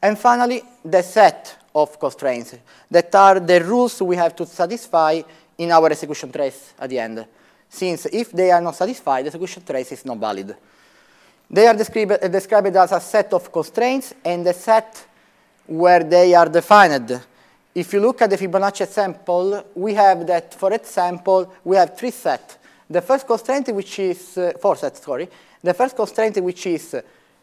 And 0.00 0.18
finally, 0.18 0.62
the 0.84 1.02
set 1.02 1.61
of 1.74 1.98
constraints 1.98 2.56
that 2.90 3.14
are 3.14 3.40
the 3.40 3.62
rules 3.64 4.00
we 4.02 4.16
have 4.16 4.34
to 4.36 4.46
satisfy 4.46 5.20
in 5.58 5.70
our 5.70 5.90
execution 5.90 6.30
trace 6.30 6.74
at 6.78 6.88
the 6.88 6.98
end. 6.98 7.26
Since 7.68 8.06
if 8.12 8.32
they 8.32 8.50
are 8.50 8.60
not 8.60 8.76
satisfied, 8.76 9.24
the 9.24 9.28
execution 9.28 9.62
trace 9.64 9.92
is 9.92 10.04
not 10.04 10.18
valid. 10.18 10.54
They 11.50 11.66
are 11.66 11.74
described, 11.74 12.30
described 12.30 12.76
as 12.76 12.92
a 12.92 13.00
set 13.00 13.32
of 13.32 13.50
constraints 13.52 14.14
and 14.24 14.46
a 14.46 14.52
set 14.52 15.06
where 15.66 16.02
they 16.02 16.34
are 16.34 16.48
defined. 16.48 17.20
If 17.74 17.92
you 17.92 18.00
look 18.00 18.20
at 18.22 18.30
the 18.30 18.36
Fibonacci 18.36 18.82
example, 18.82 19.64
we 19.74 19.94
have 19.94 20.26
that, 20.26 20.54
for 20.54 20.72
example, 20.72 21.52
we 21.64 21.76
have 21.76 21.96
three 21.96 22.10
sets. 22.10 22.58
The 22.88 23.00
first 23.00 23.26
constraint, 23.26 23.74
which 23.74 23.98
is, 23.98 24.36
uh, 24.36 24.52
four 24.60 24.76
sets, 24.76 25.02
sorry. 25.02 25.28
The 25.62 25.72
first 25.72 25.96
constraint, 25.96 26.36
which 26.42 26.66
is, 26.66 26.94
uh, 26.94 27.00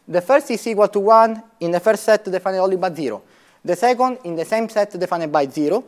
the 0.08 0.22
first 0.22 0.52
is 0.52 0.68
equal 0.68 0.88
to 0.88 1.00
1 1.00 1.44
in 1.62 1.72
the 1.72 1.80
first 1.80 2.04
set 2.04 2.26
defined 2.26 2.58
only 2.58 2.78
by 2.78 2.94
0. 2.94 3.22
The 3.64 3.76
second, 3.76 4.20
in 4.24 4.36
the 4.36 4.46
same 4.46 4.70
set 4.70 4.98
defined 5.00 5.32
by 5.32 5.48
0 5.48 5.84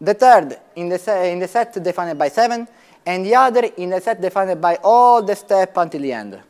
the 0.00 0.14
third 0.14 0.58
in 0.76 0.88
the, 0.88 1.26
in 1.26 1.38
the 1.38 1.48
set 1.48 1.82
defined 1.82 2.18
by 2.18 2.28
7, 2.28 2.66
and 3.04 3.26
the 3.26 3.34
other 3.34 3.64
in 3.76 3.90
the 3.90 4.00
set 4.00 4.20
defined 4.20 4.60
by 4.60 4.76
all 4.82 5.22
the 5.22 5.36
steps 5.36 5.72
until 5.76 6.00
the 6.00 6.12
end. 6.12 6.40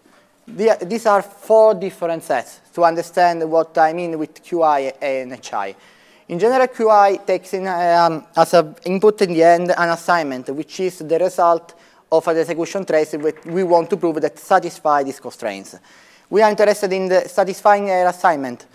The, 0.47 0.79
these 0.83 1.07
are 1.07 1.23
four 1.23 1.75
different 1.75 2.23
sets 2.23 2.61
to 2.73 2.85
understand 2.85 3.49
what 3.51 3.77
I 3.79 3.93
mean 3.93 4.19
with 4.19 4.43
QI 4.43 4.93
and 5.01 5.45
HI. 5.45 5.75
In 6.29 6.39
general, 6.39 6.69
QI 6.69 7.27
takes 7.27 7.55
in, 7.55 7.67
um, 7.67 8.25
as 8.37 8.55
an 8.55 8.77
input 8.85 9.21
in 9.23 9.33
the 9.33 9.43
end 9.43 9.75
an 9.77 9.89
assignment, 9.89 10.49
which 10.51 10.79
is 10.81 10.99
the 10.99 11.19
result 11.19 11.75
of 12.11 12.27
an 12.29 12.39
execution 12.39 12.85
trace 12.85 13.11
that 13.13 13.47
we 13.47 13.65
want 13.65 13.91
to 13.91 13.97
prove 13.97 14.21
that 14.21 14.39
satisfy 14.39 15.03
these 15.03 15.19
constraints. 15.19 15.77
We 16.29 16.43
are 16.43 16.51
interested 16.51 16.93
in 16.93 17.11
satisfying 17.29 17.91
an 17.91 18.07
assignment 18.07 18.67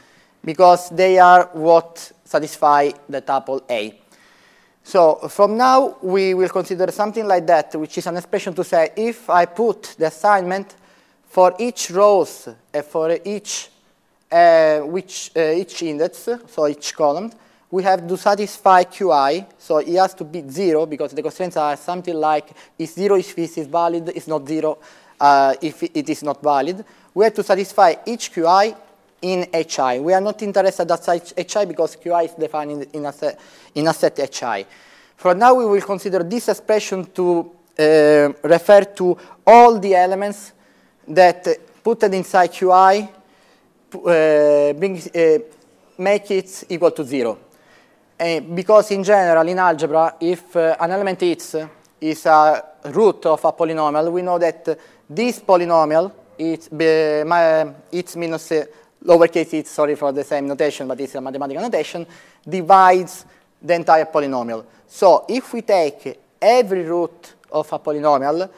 because 0.46 0.90
they 0.92 1.18
are 1.18 1.50
what 1.54 2.12
satisfy 2.24 2.92
the 3.10 3.22
tuple 3.22 3.64
A. 3.70 4.00
So 4.84 5.16
from 5.30 5.58
now, 5.58 5.98
we 6.04 6.36
will 6.36 6.50
consider 6.50 6.92
something 6.92 7.26
like 7.26 7.48
that, 7.48 7.76
which 7.76 7.98
is 7.98 8.06
an 8.06 8.18
expression 8.18 8.54
to 8.54 8.64
say 8.64 8.92
if 8.96 9.30
I 9.30 9.46
put 9.46 9.96
the 9.98 10.06
assignment 10.06 10.76
for 11.28 11.56
each 11.58 11.90
rows 11.90 12.48
and 12.72 12.86
for 12.86 13.18
each, 13.26 13.70
uh, 14.32 14.82
which, 14.82 15.32
uh, 15.36 15.52
each 15.54 15.82
index, 15.82 16.30
so 16.48 16.68
each 16.68 16.96
column, 16.96 17.32
we 17.72 17.82
have 17.82 18.08
to 18.08 18.16
satisfy 18.16 18.84
qi, 18.84 19.46
so 19.58 19.80
it 19.80 19.96
has 19.96 20.14
to 20.14 20.24
be 20.24 20.48
0 20.48 20.86
because 20.86 21.14
the 21.14 21.22
constraints 21.24 21.58
are 21.58 21.76
something 21.76 22.14
like 22.14 22.52
if 22.78 22.92
0 22.92 23.16
if 23.16 23.36
this 23.36 23.58
is 23.58 23.68
valid, 23.68 24.10
is 24.10 24.28
not 24.28 24.48
0 24.48 24.78
uh, 25.20 25.56
if 25.62 25.82
it 25.82 26.10
is 26.10 26.22
not 26.22 26.42
valid. 26.44 26.86
We 27.14 27.24
have 27.24 27.34
to 27.34 27.44
satisfy 27.44 27.96
each 28.06 28.32
qi 28.32 28.76
in 29.26 29.48
HI. 29.52 30.00
We 30.00 30.14
are 30.14 30.22
not 30.22 30.42
interested 30.44 30.90
at 30.90 31.52
HI 31.52 31.66
because 31.66 31.98
QI 31.98 32.26
is 32.26 32.34
defined 32.34 32.88
in 32.94 33.06
a, 33.06 33.12
set, 33.12 33.40
in 33.74 33.88
a 33.88 33.94
set 33.94 34.18
HI. 34.18 34.66
For 35.18 35.34
now, 35.34 35.56
we 35.56 35.66
will 35.66 35.82
consider 35.82 36.24
this 36.24 36.48
expression 36.50 37.06
to 37.14 37.52
uh, 37.78 38.30
refer 38.44 38.84
to 38.84 39.18
all 39.48 39.80
the 39.80 39.96
elements 39.96 40.54
that 41.08 41.48
put 41.84 42.04
it 42.04 42.14
inside 42.14 42.52
QI 42.52 43.10
uh, 43.96 44.10
uh, 44.10 45.40
make 45.98 46.32
it 46.32 46.64
equal 46.70 46.92
to 46.92 47.04
zero. 47.04 47.38
because 48.18 48.92
in 48.92 49.04
general, 49.04 49.48
in 49.48 49.60
algebra, 49.60 50.16
if 50.20 50.56
uh, 50.56 50.76
an 50.80 50.92
element 50.92 51.24
x 51.24 51.56
is 52.00 52.26
a 52.26 52.64
root 52.86 53.26
of 53.26 53.44
a 53.44 53.52
polynomial, 53.52 54.12
we 54.12 54.22
know 54.22 54.38
that 54.38 54.78
this 55.10 55.40
polynomial, 55.40 56.12
it's, 56.38 56.72
my, 56.72 57.74
it's 57.92 58.16
minus 58.16 58.52
uh, 58.52 58.66
lowercase 59.06 59.54
it's, 59.54 59.72
sorry 59.72 59.96
for 59.96 60.12
the 60.12 60.24
same 60.24 60.48
notation, 60.48 60.88
but 60.88 61.00
it's 61.00 61.16
a 61.16 61.22
mathematical 61.22 61.62
notation, 61.62 62.06
divides 62.48 63.26
the 63.62 63.74
entire 63.74 64.06
polynomial. 64.06 64.66
So 64.88 65.26
if 65.30 65.54
we 65.54 65.62
take 65.62 66.20
every 66.42 66.84
root 66.84 67.34
of 67.52 67.72
a 67.72 67.80
polynomial, 67.80 68.50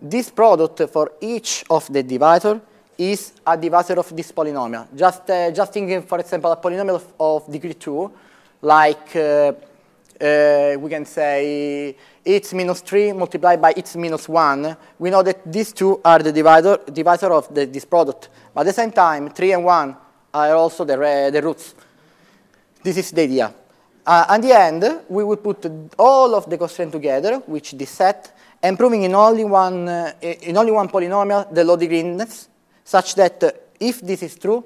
this 0.00 0.30
product 0.30 0.90
for 0.90 1.12
each 1.20 1.64
of 1.70 1.92
the 1.92 2.02
divisor 2.02 2.60
is 2.98 3.32
a 3.46 3.56
divisor 3.56 3.94
of 3.94 4.14
this 4.14 4.30
polynomial. 4.32 4.86
Just, 4.94 5.28
uh, 5.30 5.50
just 5.50 5.72
thinking, 5.72 6.02
for 6.02 6.18
example, 6.18 6.52
a 6.52 6.56
polynomial 6.56 6.96
of, 6.96 7.12
of 7.18 7.50
degree 7.50 7.74
2, 7.74 8.12
like 8.62 9.16
uh, 9.16 9.52
uh, 10.20 10.76
we 10.78 10.90
can 10.90 11.04
say 11.04 11.96
x 12.24 12.52
minus 12.52 12.80
3 12.80 13.12
multiplied 13.12 13.60
by 13.60 13.72
x 13.76 13.96
minus 13.96 14.28
1, 14.28 14.76
we 14.98 15.10
know 15.10 15.22
that 15.22 15.40
these 15.50 15.72
two 15.72 16.00
are 16.04 16.20
the 16.20 16.32
divisor, 16.32 16.78
divisor 16.92 17.32
of 17.32 17.52
the, 17.54 17.66
this 17.66 17.84
product. 17.84 18.28
But 18.54 18.62
at 18.62 18.66
the 18.66 18.72
same 18.72 18.92
time, 18.92 19.30
3 19.30 19.52
and 19.52 19.64
1 19.64 19.96
are 20.34 20.54
also 20.54 20.84
the, 20.84 20.96
the 21.32 21.42
roots. 21.42 21.74
This 22.82 22.96
is 22.98 23.10
the 23.10 23.22
idea. 23.22 23.54
Uh, 24.06 24.26
at 24.28 24.42
the 24.42 24.52
end, 24.52 25.00
we 25.08 25.24
will 25.24 25.38
put 25.38 25.64
all 25.98 26.34
of 26.34 26.48
the 26.50 26.58
constraints 26.58 26.92
together, 26.92 27.38
which 27.46 27.72
this 27.72 27.90
set, 27.90 28.36
and 28.62 28.78
proving 28.78 29.02
in 29.02 29.14
only 29.14 29.44
one, 29.44 29.88
uh, 29.88 30.12
in 30.20 30.56
only 30.56 30.72
one 30.72 30.88
polynomial 30.88 31.52
the 31.54 31.64
low 31.64 31.76
degree 31.76 32.00
index, 32.00 32.48
such 32.84 33.14
that 33.14 33.42
uh, 33.42 33.50
if 33.80 34.00
this 34.00 34.22
is 34.22 34.36
true, 34.36 34.62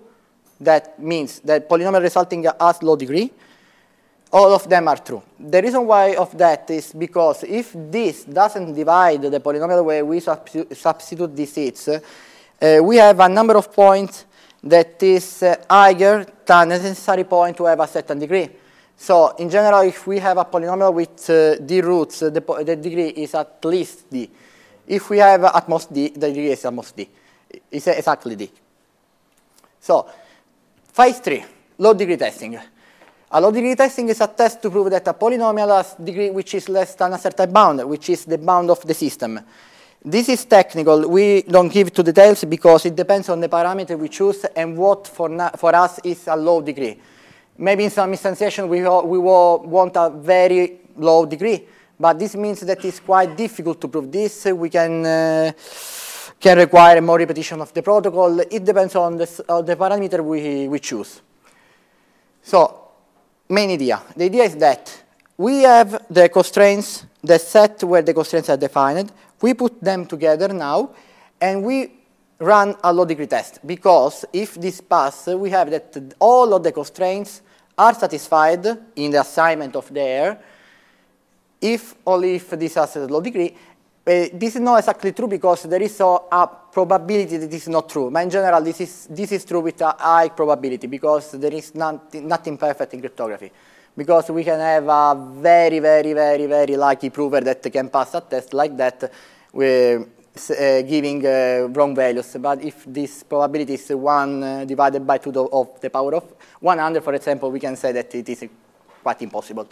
that 0.61 1.00
means 1.00 1.38
that 1.40 1.69
polynomial 1.69 2.02
resulting 2.02 2.45
has 2.61 2.83
low 2.83 2.97
degree, 2.97 3.31
all 4.32 4.52
of 4.52 4.68
them 4.68 4.88
are 4.88 4.99
true. 4.99 5.23
The 5.38 5.62
reason 5.62 5.87
why 5.87 6.14
of 6.16 6.37
that 6.37 6.70
is 6.70 6.92
because 6.92 7.44
if 7.44 7.73
this 7.75 8.25
doesn't 8.25 8.75
divide 8.75 9.23
the 9.23 9.40
polynomial 9.40 9.85
where 9.85 10.04
we 10.04 10.20
substitute 10.20 11.35
these 11.35 11.52
seeds, 11.52 11.88
uh, 11.88 12.80
we 12.82 12.97
have 12.97 13.18
a 13.20 13.28
number 13.28 13.56
of 13.56 13.73
points 13.73 14.26
that 14.62 15.02
is 15.02 15.42
uh, 15.42 15.56
higher 15.70 16.26
than 16.44 16.68
the 16.68 16.78
necessary 16.78 17.25
point 17.25 17.56
to 17.56 17.64
have 17.64 17.80
a 17.80 17.87
certain 17.87 18.18
degree. 18.18 18.49
So 18.97 19.28
in 19.37 19.49
general, 19.49 19.82
if 19.82 20.06
we 20.06 20.18
have 20.18 20.38
a 20.38 20.44
polynomial 20.44 20.92
with 20.92 21.30
uh, 21.30 21.56
d 21.64 21.80
roots, 21.80 22.23
uh, 22.23 22.30
the, 22.30 22.40
the, 22.64 22.76
degree 22.76 23.08
is 23.08 23.35
at 23.35 23.64
least 23.64 24.11
d. 24.11 24.28
If 24.87 25.08
we 25.11 25.18
have 25.18 25.44
at 25.44 25.68
most 25.68 25.92
d, 25.92 26.08
the 26.08 26.28
degree 26.28 26.50
is 26.50 26.64
at 26.64 26.75
most 26.75 26.97
d. 26.97 27.08
It's 27.70 27.87
exactly 27.87 28.35
d. 28.35 28.50
So 29.80 30.08
phase 30.92 31.20
three, 31.20 31.44
low 31.78 31.94
degree 31.94 32.16
testing. 32.16 32.58
A 33.30 33.40
low 33.40 33.50
degree 33.50 33.75
testing 33.75 34.08
is 34.08 34.20
a 34.23 34.26
test 34.26 34.62
to 34.62 34.70
prove 34.70 34.90
that 34.90 35.06
a 35.06 35.12
polynomial 35.12 35.76
has 35.76 35.94
degree 35.94 36.30
which 36.30 36.54
is 36.54 36.68
less 36.68 36.94
than 36.94 37.12
a 37.12 37.18
certain 37.18 37.52
bound, 37.52 37.87
which 37.87 38.08
is 38.08 38.25
the 38.25 38.38
bound 38.38 38.70
of 38.70 38.80
the 38.87 38.94
system. 38.94 39.38
This 40.02 40.30
is 40.30 40.47
technical. 40.47 41.08
We 41.11 41.42
don't 41.42 41.70
give 41.70 41.92
to 41.92 42.02
details 42.02 42.44
because 42.44 42.87
it 42.87 42.97
depends 42.97 43.28
on 43.28 43.40
the 43.40 43.49
parameter 43.49 43.99
we 43.99 44.08
choose 44.08 44.47
and 44.56 44.76
what 44.78 45.06
for, 45.08 45.28
for 45.58 45.75
us 45.75 46.00
is 46.04 46.26
a 46.26 46.37
low 46.37 46.62
degree. 46.62 46.99
Maybe 47.58 47.85
in 47.85 47.90
some 47.90 48.11
instantiation 48.12 48.66
we, 48.66 48.80
we 48.80 49.18
want 49.18 49.97
a 49.97 50.08
very 50.08 50.80
low 50.97 51.26
degree, 51.26 51.66
but 52.00 52.18
this 52.18 52.35
means 52.35 52.61
that 52.61 52.82
it's 52.82 53.00
quite 53.00 53.37
difficult 53.37 53.78
to 53.82 53.88
prove 53.88 54.11
this. 54.11 54.47
We 54.47 54.70
can 54.70 55.04
uh, 55.04 55.52
can 56.40 56.56
require 56.56 57.00
more 57.00 57.18
repetition 57.18 57.61
of 57.61 57.75
the 57.75 57.82
protocol. 57.82 58.40
It 58.40 58.64
depends 58.64 58.94
on 58.94 59.16
the, 59.16 59.44
on 59.49 59.66
the 59.66 59.76
parameter 59.76 60.25
we, 60.25 60.68
we 60.68 60.78
choose. 60.78 61.20
So, 62.42 62.88
main 63.49 63.71
idea. 63.71 64.02
The 64.17 64.25
idea 64.25 64.45
is 64.45 64.57
that 64.57 65.02
we 65.37 65.62
have 65.62 66.05
the 66.11 66.28
constraints, 66.28 67.07
the 67.23 67.38
set 67.38 67.83
where 67.85 68.02
the 68.02 68.14
constraints 68.14 68.49
are 68.49 68.57
defined. 68.57 69.12
We 69.40 69.55
put 69.55 69.81
them 69.81 70.07
together 70.07 70.49
now, 70.49 70.90
and 71.40 71.62
we 71.62 71.93
run 72.38 72.76
a 72.83 72.93
low 72.93 73.05
degree 73.05 73.26
test. 73.26 73.61
Because 73.67 74.25
if 74.33 74.55
this 74.55 74.81
pass, 74.81 75.26
we 75.28 75.50
have 75.50 75.71
that 75.71 76.14
all 76.19 76.55
of 76.55 76.62
the 76.62 76.73
constraints 76.73 77.43
are 77.76 77.95
satisfied 77.95 78.67
in 78.97 79.12
the 79.12 79.21
assignment 79.21 79.76
of 79.76 79.93
the 79.93 80.38
if 81.61 81.97
only 82.07 82.37
if 82.37 82.50
this 82.50 82.75
has 82.75 82.97
a 82.97 83.07
low 83.07 83.21
degree, 83.21 83.55
this 84.08 84.56
is 84.56 84.60
not 84.60 84.78
exactly 84.78 85.12
true 85.12 85.28
because 85.28 85.64
there 85.64 85.82
is 85.82 86.00
a, 86.00 86.18
a, 86.32 86.50
probability 86.72 87.36
that 87.36 87.50
this 87.50 87.62
is 87.62 87.68
not 87.68 87.88
true. 87.88 88.10
But 88.10 88.22
in 88.22 88.30
general, 88.30 88.62
this 88.62 88.80
is, 88.80 89.06
this 89.10 89.32
is 89.32 89.44
true 89.44 89.60
with 89.60 89.80
a 89.82 89.94
high 89.98 90.28
probability 90.30 90.86
because 90.86 91.32
there 91.32 91.52
is 91.52 91.74
not, 91.74 92.14
nothing 92.14 92.56
perfect 92.56 92.94
in 92.94 93.00
cryptography. 93.00 93.50
Because 93.96 94.30
we 94.30 94.44
can 94.44 94.60
have 94.60 94.88
a 94.88 95.14
very, 95.40 95.80
very, 95.80 96.14
very, 96.14 96.46
very 96.46 96.76
lucky 96.76 97.10
prover 97.10 97.40
that 97.40 97.62
can 97.70 97.90
pass 97.90 98.14
a 98.14 98.20
test 98.22 98.54
like 98.54 98.76
that 98.76 99.12
with, 99.52 100.08
uh, 100.50 100.82
giving 100.82 101.26
uh, 101.26 101.68
wrong 101.72 101.94
values. 101.94 102.34
But 102.40 102.64
if 102.64 102.84
this 102.86 103.24
probability 103.24 103.74
is 103.74 103.90
1 103.90 104.42
uh, 104.42 104.64
divided 104.64 105.06
by 105.06 105.18
2 105.18 105.50
of 105.52 105.80
the 105.80 105.90
power 105.90 106.14
of 106.14 106.32
100, 106.60 107.02
for 107.02 107.14
example, 107.14 107.50
we 107.50 107.60
can 107.60 107.76
say 107.76 107.92
that 107.92 108.14
it 108.14 108.28
is 108.28 108.48
quite 109.02 109.20
impossible. 109.20 109.68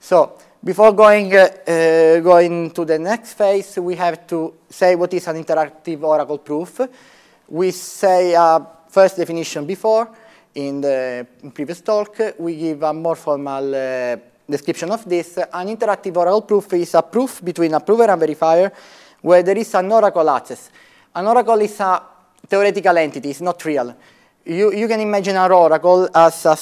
So 0.00 0.38
before 0.62 0.92
going, 0.92 1.34
uh, 1.34 1.48
uh, 1.66 2.20
going 2.20 2.70
to 2.72 2.84
the 2.84 2.98
next 2.98 3.34
phase, 3.34 3.78
we 3.78 3.94
have 3.96 4.26
to 4.26 4.54
say 4.68 4.94
what 4.94 5.12
is 5.14 5.26
an 5.28 5.42
interactive 5.42 6.02
oracle 6.02 6.38
proof. 6.38 6.80
We 7.48 7.70
say 7.70 8.34
a 8.34 8.66
first 8.88 9.16
definition 9.16 9.66
before 9.66 10.10
in 10.54 10.80
the 10.80 11.26
previous 11.54 11.80
talk. 11.80 12.18
We 12.38 12.56
give 12.56 12.82
a 12.82 12.92
more 12.92 13.16
formal 13.16 13.74
uh, 13.74 14.16
description 14.48 14.90
of 14.90 15.04
this. 15.04 15.38
An 15.38 15.68
interactive 15.68 16.16
oracle 16.16 16.42
proof 16.42 16.72
is 16.74 16.94
a 16.94 17.02
proof 17.02 17.44
between 17.44 17.74
a 17.74 17.80
prover 17.80 18.10
and 18.10 18.20
verifier 18.20 18.72
where 19.20 19.42
there 19.42 19.58
is 19.58 19.74
an 19.74 19.90
oracle 19.92 20.28
access. 20.30 20.70
An 21.14 21.26
oracle 21.26 21.60
is 21.60 21.78
a 21.80 22.02
theoretical 22.46 22.96
entity, 22.96 23.30
it's 23.30 23.40
not 23.40 23.64
real. 23.64 23.94
You, 24.44 24.72
you 24.72 24.86
can 24.88 25.00
imagine 25.00 25.36
an 25.36 25.50
oracle 25.50 26.08
as 26.14 26.46
a, 26.46 26.56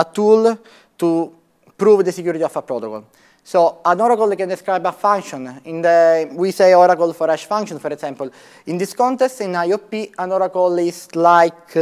a 0.00 0.04
tool 0.04 0.58
to 0.98 1.37
prove 1.78 2.04
the 2.04 2.12
security 2.12 2.42
of 2.44 2.54
a 2.54 2.62
protocol. 2.62 3.04
So 3.44 3.80
an 3.84 4.00
oracle 4.00 4.36
can 4.36 4.48
describe 4.48 4.84
a 4.84 4.92
function. 4.92 5.60
In 5.64 5.80
the, 5.80 6.28
we 6.32 6.50
say 6.50 6.74
oracle 6.74 7.12
for 7.14 7.28
hash 7.28 7.46
function, 7.46 7.78
for 7.78 7.88
example. 7.88 8.28
In 8.66 8.76
this 8.76 8.92
context, 8.92 9.40
in 9.40 9.52
IOP, 9.52 10.12
an 10.18 10.32
oracle 10.32 10.76
is 10.78 11.14
like 11.14 11.74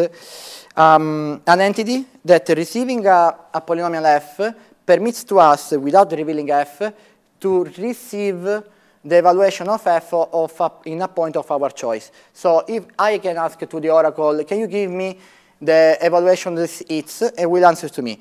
um, 0.77 1.43
an 1.45 1.61
entity 1.61 2.05
that 2.25 2.49
receiving 2.51 3.05
a, 3.07 3.35
a, 3.53 3.61
polynomial 3.61 4.05
f 4.05 4.55
permits 4.85 5.25
to 5.25 5.41
us, 5.41 5.73
without 5.73 6.13
revealing 6.13 6.51
f, 6.51 6.93
to 7.41 7.65
receive 7.65 8.43
the 8.43 9.19
evaluation 9.19 9.69
of 9.69 9.85
f 9.87 10.13
of 10.13 10.61
a, 10.61 10.73
in 10.85 11.03
a 11.03 11.09
point 11.09 11.37
of 11.37 11.51
our 11.51 11.71
choice. 11.71 12.13
So 12.33 12.65
if 12.69 12.85
I 12.97 13.19
can 13.19 13.39
ask 13.39 13.59
to 13.59 13.81
the 13.81 13.91
oracle, 13.91 14.45
can 14.45 14.61
you 14.61 14.69
give 14.69 14.91
me 14.91 15.19
the 15.61 15.97
evaluation 16.01 16.55
that 16.55 16.83
it's, 16.89 17.23
it 17.23 17.51
will 17.51 17.65
answer 17.67 17.89
to 17.89 18.03
me. 18.03 18.21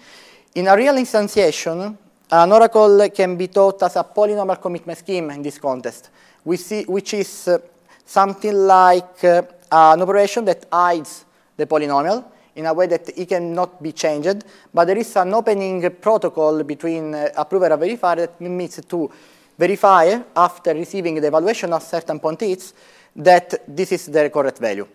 In 0.56 0.68
a 0.68 0.76
real 0.78 0.96
instantiation, 0.96 1.98
an 2.32 2.52
oracle 2.54 3.10
can 3.10 3.36
be 3.36 3.50
taught 3.50 3.84
as 3.84 3.98
a 3.98 4.06
polynomial 4.06 4.62
commitment 4.62 4.98
scheme 4.98 5.30
in 5.32 5.42
this 5.42 5.60
context, 5.60 6.10
which 6.46 7.14
is 7.14 7.50
uh, 7.50 7.58
something 8.06 8.54
like 8.54 9.22
uh, 9.26 9.42
an 9.70 10.02
operation 10.02 10.46
that 10.46 10.66
hides 10.72 11.26
the 11.58 11.66
polynomial 11.66 12.24
in 12.56 12.68
a 12.68 12.74
way 12.74 12.88
that 12.88 13.10
it 13.20 13.28
cannot 13.28 13.84
be 13.84 13.92
changed, 13.92 14.46
but 14.74 14.86
there 14.86 14.98
is 14.98 15.14
an 15.18 15.34
opening 15.34 15.92
protocol 16.00 16.64
between 16.64 17.14
uh, 17.14 17.28
a 17.36 17.44
prover 17.44 17.66
and 17.66 17.74
a 17.74 17.86
verifier 17.86 18.16
that 18.16 18.40
means 18.40 18.80
to 18.88 19.12
verify 19.60 20.18
after 20.38 20.74
receiving 20.74 21.16
the 21.16 21.28
evaluation 21.28 21.74
of 21.74 21.84
certain 21.84 22.18
point 22.18 22.40
hits 22.40 22.74
that 23.14 23.62
this 23.68 23.92
is 23.92 24.06
the 24.06 24.30
correct 24.30 24.60
value. 24.60 24.88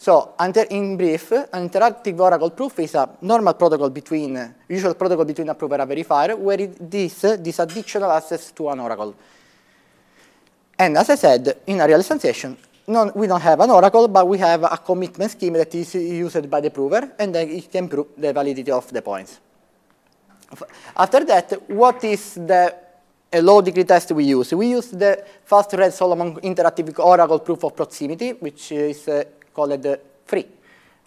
So 0.00 0.34
in 0.70 0.96
brief, 0.96 1.32
an 1.32 1.68
interactive 1.68 2.18
oracle 2.20 2.50
proof 2.50 2.78
is 2.78 2.94
a 2.94 3.08
normal 3.22 3.54
protocol 3.54 3.90
between, 3.90 4.54
usual 4.68 4.94
protocol 4.94 5.24
between 5.24 5.48
a 5.48 5.54
prover 5.54 5.74
and 5.74 5.90
a 5.90 5.94
verifier, 5.94 6.38
where 6.38 6.60
it 6.60 6.94
is 6.94 7.20
this 7.20 7.58
additional 7.58 8.12
access 8.12 8.52
to 8.52 8.68
an 8.68 8.78
oracle. 8.78 9.14
And 10.78 10.96
as 10.96 11.10
I 11.10 11.16
said, 11.16 11.62
in 11.66 11.80
a 11.80 11.86
real 11.88 11.98
instantiation, 11.98 12.56
non, 12.86 13.10
we 13.16 13.26
don't 13.26 13.40
have 13.40 13.58
an 13.58 13.70
oracle, 13.70 14.06
but 14.06 14.28
we 14.28 14.38
have 14.38 14.62
a 14.62 14.78
commitment 14.78 15.32
scheme 15.32 15.54
that 15.54 15.74
is 15.74 15.92
used 15.96 16.48
by 16.48 16.60
the 16.60 16.70
prover, 16.70 17.14
and 17.18 17.34
then 17.34 17.48
it 17.50 17.68
can 17.68 17.88
prove 17.88 18.06
the 18.16 18.32
validity 18.32 18.70
of 18.70 18.88
the 18.92 19.02
points. 19.02 19.40
After 20.96 21.24
that, 21.24 21.70
what 21.70 22.04
is 22.04 22.34
the 22.34 22.72
low 23.34 23.60
degree 23.60 23.82
test 23.82 24.12
we 24.12 24.24
use? 24.24 24.54
We 24.54 24.68
use 24.68 24.90
the 24.92 25.24
fast 25.44 25.72
Reed 25.72 25.92
Solomon 25.92 26.36
interactive 26.36 26.96
oracle 27.00 27.40
proof 27.40 27.64
of 27.64 27.74
proximity, 27.74 28.30
which 28.30 28.70
is 28.70 29.08
uh, 29.08 29.24
called 29.58 29.98
free, 30.24 30.46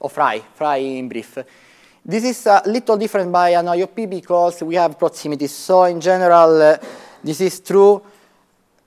or 0.01 0.09
fry, 0.09 0.39
FRI 0.39 0.77
in 0.77 1.07
brief. 1.07 1.37
This 2.03 2.25
is 2.25 2.45
a 2.47 2.63
little 2.65 2.97
different 2.97 3.31
by 3.31 3.49
an 3.49 3.67
IOP 3.67 4.09
because 4.09 4.61
we 4.63 4.75
have 4.75 4.99
proximity. 4.99 5.47
So 5.47 5.83
in 5.85 6.01
general, 6.01 6.61
uh, 6.61 6.77
this 7.23 7.39
is 7.39 7.61
true 7.61 8.01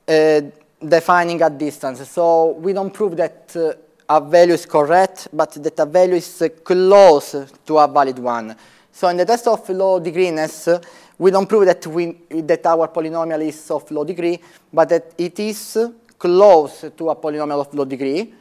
uh, 0.07 0.40
defining 0.87 1.40
a 1.40 1.48
distance. 1.48 2.07
So 2.11 2.53
we 2.53 2.74
don't 2.74 2.92
prove 2.92 3.16
that 3.16 3.57
uh, 3.57 3.72
a 4.16 4.20
value 4.20 4.53
is 4.53 4.66
correct, 4.66 5.29
but 5.33 5.53
that 5.53 5.79
a 5.79 5.87
value 5.87 6.16
is 6.16 6.42
close 6.62 7.37
to 7.64 7.79
a 7.79 7.88
valid 7.88 8.18
one. 8.18 8.55
So 8.92 9.09
in 9.09 9.16
the 9.16 9.24
test 9.24 9.46
of 9.46 9.66
low 9.70 9.98
degreeness, 9.98 10.85
we 11.16 11.31
don't 11.31 11.48
prove 11.48 11.64
that, 11.64 11.87
we, 11.87 12.18
that 12.29 12.66
our 12.66 12.88
polynomial 12.88 13.40
is 13.46 13.70
of 13.70 13.90
low 13.90 14.05
degree, 14.05 14.38
but 14.70 14.90
that 14.90 15.14
it 15.16 15.38
is 15.38 15.79
close 16.18 16.85
to 16.94 17.09
a 17.09 17.16
polynomial 17.16 17.61
of 17.61 17.72
low 17.72 17.87
degree 17.87 18.35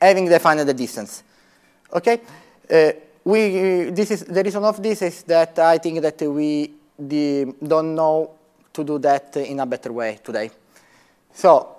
having 0.00 0.28
defined 0.28 0.60
the 0.60 0.74
distance. 0.74 1.22
Okay? 1.92 2.20
Uh, 2.70 2.92
we, 3.24 3.90
this 3.90 4.10
is, 4.10 4.24
the 4.24 4.42
reason 4.42 4.64
of 4.64 4.82
this 4.82 5.02
is 5.02 5.22
that 5.24 5.58
I 5.58 5.78
think 5.78 6.00
that 6.00 6.20
we 6.22 6.72
the, 6.98 7.54
don't 7.66 7.94
know 7.94 8.30
to 8.72 8.84
do 8.84 8.98
that 8.98 9.36
in 9.36 9.60
a 9.60 9.66
better 9.66 9.92
way 9.92 10.18
today. 10.22 10.50
So, 11.32 11.76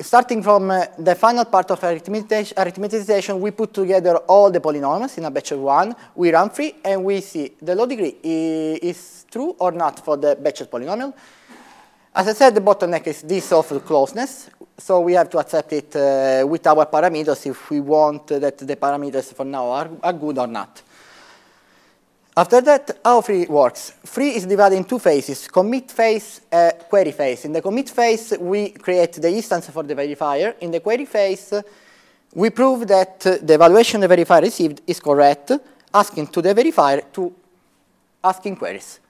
starting 0.00 0.42
from 0.42 0.70
uh, 0.70 0.86
the 0.98 1.14
final 1.14 1.44
part 1.44 1.70
of 1.70 1.80
arithmetization, 1.80 3.38
we 3.38 3.50
put 3.50 3.74
together 3.74 4.16
all 4.16 4.50
the 4.50 4.60
polynomials 4.60 5.18
in 5.18 5.24
a 5.24 5.30
batch 5.30 5.52
of 5.52 5.60
one, 5.60 5.94
we 6.14 6.32
run 6.32 6.50
free, 6.50 6.74
and 6.84 7.04
we 7.04 7.20
see 7.20 7.52
the 7.60 7.74
low 7.74 7.86
degree 7.86 8.16
is 8.22 9.26
true 9.30 9.56
or 9.58 9.72
not 9.72 10.04
for 10.04 10.16
the 10.16 10.36
batched 10.36 10.68
polynomial. 10.68 11.12
As 12.16 12.28
I 12.28 12.32
said, 12.32 12.54
the 12.54 12.60
bottleneck 12.60 13.04
is 13.08 13.22
this 13.22 13.50
of 13.50 13.84
closeness. 13.84 14.48
So 14.78 15.00
we 15.00 15.14
have 15.14 15.28
to 15.30 15.38
accept 15.38 15.72
it 15.72 15.96
uh, 15.96 16.46
with 16.46 16.64
our 16.64 16.86
parameters 16.86 17.44
if 17.44 17.70
we 17.70 17.80
want 17.80 18.28
that 18.28 18.58
the 18.58 18.76
parameters 18.76 19.34
for 19.34 19.44
now 19.44 19.68
are, 19.70 19.90
are 20.00 20.12
good 20.12 20.38
or 20.38 20.46
not. 20.46 20.80
After 22.36 22.60
that, 22.60 22.98
how 23.04 23.20
free 23.20 23.46
works? 23.46 23.94
Free 24.04 24.30
is 24.30 24.46
divided 24.46 24.76
in 24.76 24.84
two 24.84 25.00
phases, 25.00 25.48
commit 25.48 25.90
phase 25.90 26.40
and 26.52 26.72
query 26.88 27.10
phase. 27.10 27.46
In 27.46 27.52
the 27.52 27.62
commit 27.62 27.90
phase, 27.90 28.34
we 28.38 28.70
create 28.70 29.14
the 29.14 29.30
instance 29.30 29.68
for 29.70 29.82
the 29.82 29.96
verifier. 29.96 30.54
In 30.60 30.70
the 30.70 30.78
query 30.78 31.06
phase, 31.06 31.52
we 32.32 32.50
prove 32.50 32.86
that 32.86 33.20
the 33.20 33.54
evaluation 33.54 34.00
the 34.00 34.08
verifier 34.08 34.42
received 34.42 34.82
is 34.86 35.00
correct, 35.00 35.50
asking 35.92 36.28
to 36.28 36.42
the 36.42 36.54
verifier 36.54 37.02
to 37.12 37.32
asking 38.22 38.54
queries 38.54 39.00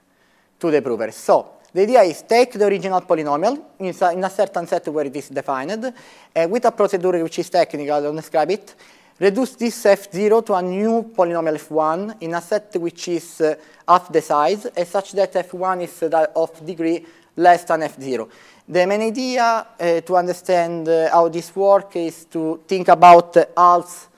to 0.59 0.71
the 0.71 0.81
prover. 0.81 1.11
So 1.11 1.55
the 1.75 1.81
idea 1.81 2.03
is 2.03 2.21
take 2.21 2.53
the 2.53 2.65
original 2.65 3.01
polynomial 3.01 3.61
in 3.79 3.93
a, 3.99 4.13
in 4.13 4.23
a 4.23 4.29
certain 4.29 4.65
set 4.65 4.87
where 4.87 5.05
it 5.05 5.15
is 5.17 5.27
defined, 5.27 5.93
and 6.33 6.49
with 6.49 6.63
a 6.63 6.71
procedure 6.71 7.21
which 7.21 7.39
is 7.39 7.49
technical, 7.49 7.95
I 7.95 7.99
don't 7.99 8.15
describe 8.15 8.49
it, 8.51 8.75
reduce 9.19 9.55
this 9.57 9.83
f0 9.83 10.45
to 10.45 10.53
a 10.53 10.61
new 10.61 11.11
polynomial 11.13 11.57
f1 11.57 12.21
in 12.21 12.33
a 12.33 12.39
set 12.39 12.77
which 12.77 13.09
is 13.09 13.41
uh, 13.41 13.55
half 13.85 14.09
the 14.09 14.21
size, 14.21 14.67
and 14.67 14.87
such 14.87 15.11
that 15.11 15.33
f1 15.33 15.83
is 15.83 16.03
uh, 16.03 16.27
of 16.37 16.65
degree 16.65 17.05
less 17.35 17.65
than 17.65 17.81
f0. 17.81 18.29
The 18.69 18.87
main 18.87 19.01
idea 19.01 19.67
uh, 19.77 19.99
to 19.99 20.15
understand 20.15 20.87
uh, 20.87 21.09
how 21.11 21.27
this 21.27 21.53
works 21.53 21.97
is 21.97 22.23
to 22.31 22.61
think 22.65 22.87
about 22.87 23.35
half, 23.57 24.09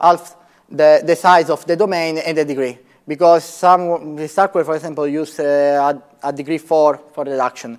half 0.00 0.36
the, 0.68 1.02
the 1.04 1.14
size 1.14 1.50
of 1.50 1.64
the 1.66 1.76
domain 1.76 2.18
and 2.18 2.36
the 2.36 2.44
degree 2.44 2.78
because 3.06 3.44
some 3.44 4.16
Starkware, 4.18 4.64
for 4.64 4.76
example, 4.76 5.06
use 5.08 5.40
uh, 5.40 5.94
a, 5.94 6.09
a, 6.22 6.32
degree 6.32 6.58
4 6.58 7.00
for 7.12 7.24
reduction. 7.24 7.78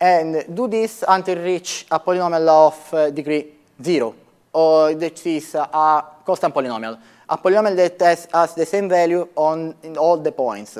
And 0.00 0.44
do 0.54 0.68
this 0.68 1.04
until 1.06 1.38
reach 1.38 1.86
a 1.90 1.98
polynomial 2.00 2.48
of 2.48 2.94
uh, 2.94 3.10
degree 3.10 3.46
0, 3.82 4.14
or 4.52 4.94
that 4.94 5.26
is 5.26 5.54
a 5.54 6.04
constant 6.24 6.54
polynomial. 6.54 6.98
A 7.28 7.38
polynomial 7.38 7.76
that 7.76 8.00
has, 8.00 8.28
has 8.32 8.54
the 8.54 8.66
same 8.66 8.88
value 8.88 9.28
on 9.34 9.74
in 9.82 9.96
all 9.96 10.18
the 10.18 10.32
points. 10.32 10.78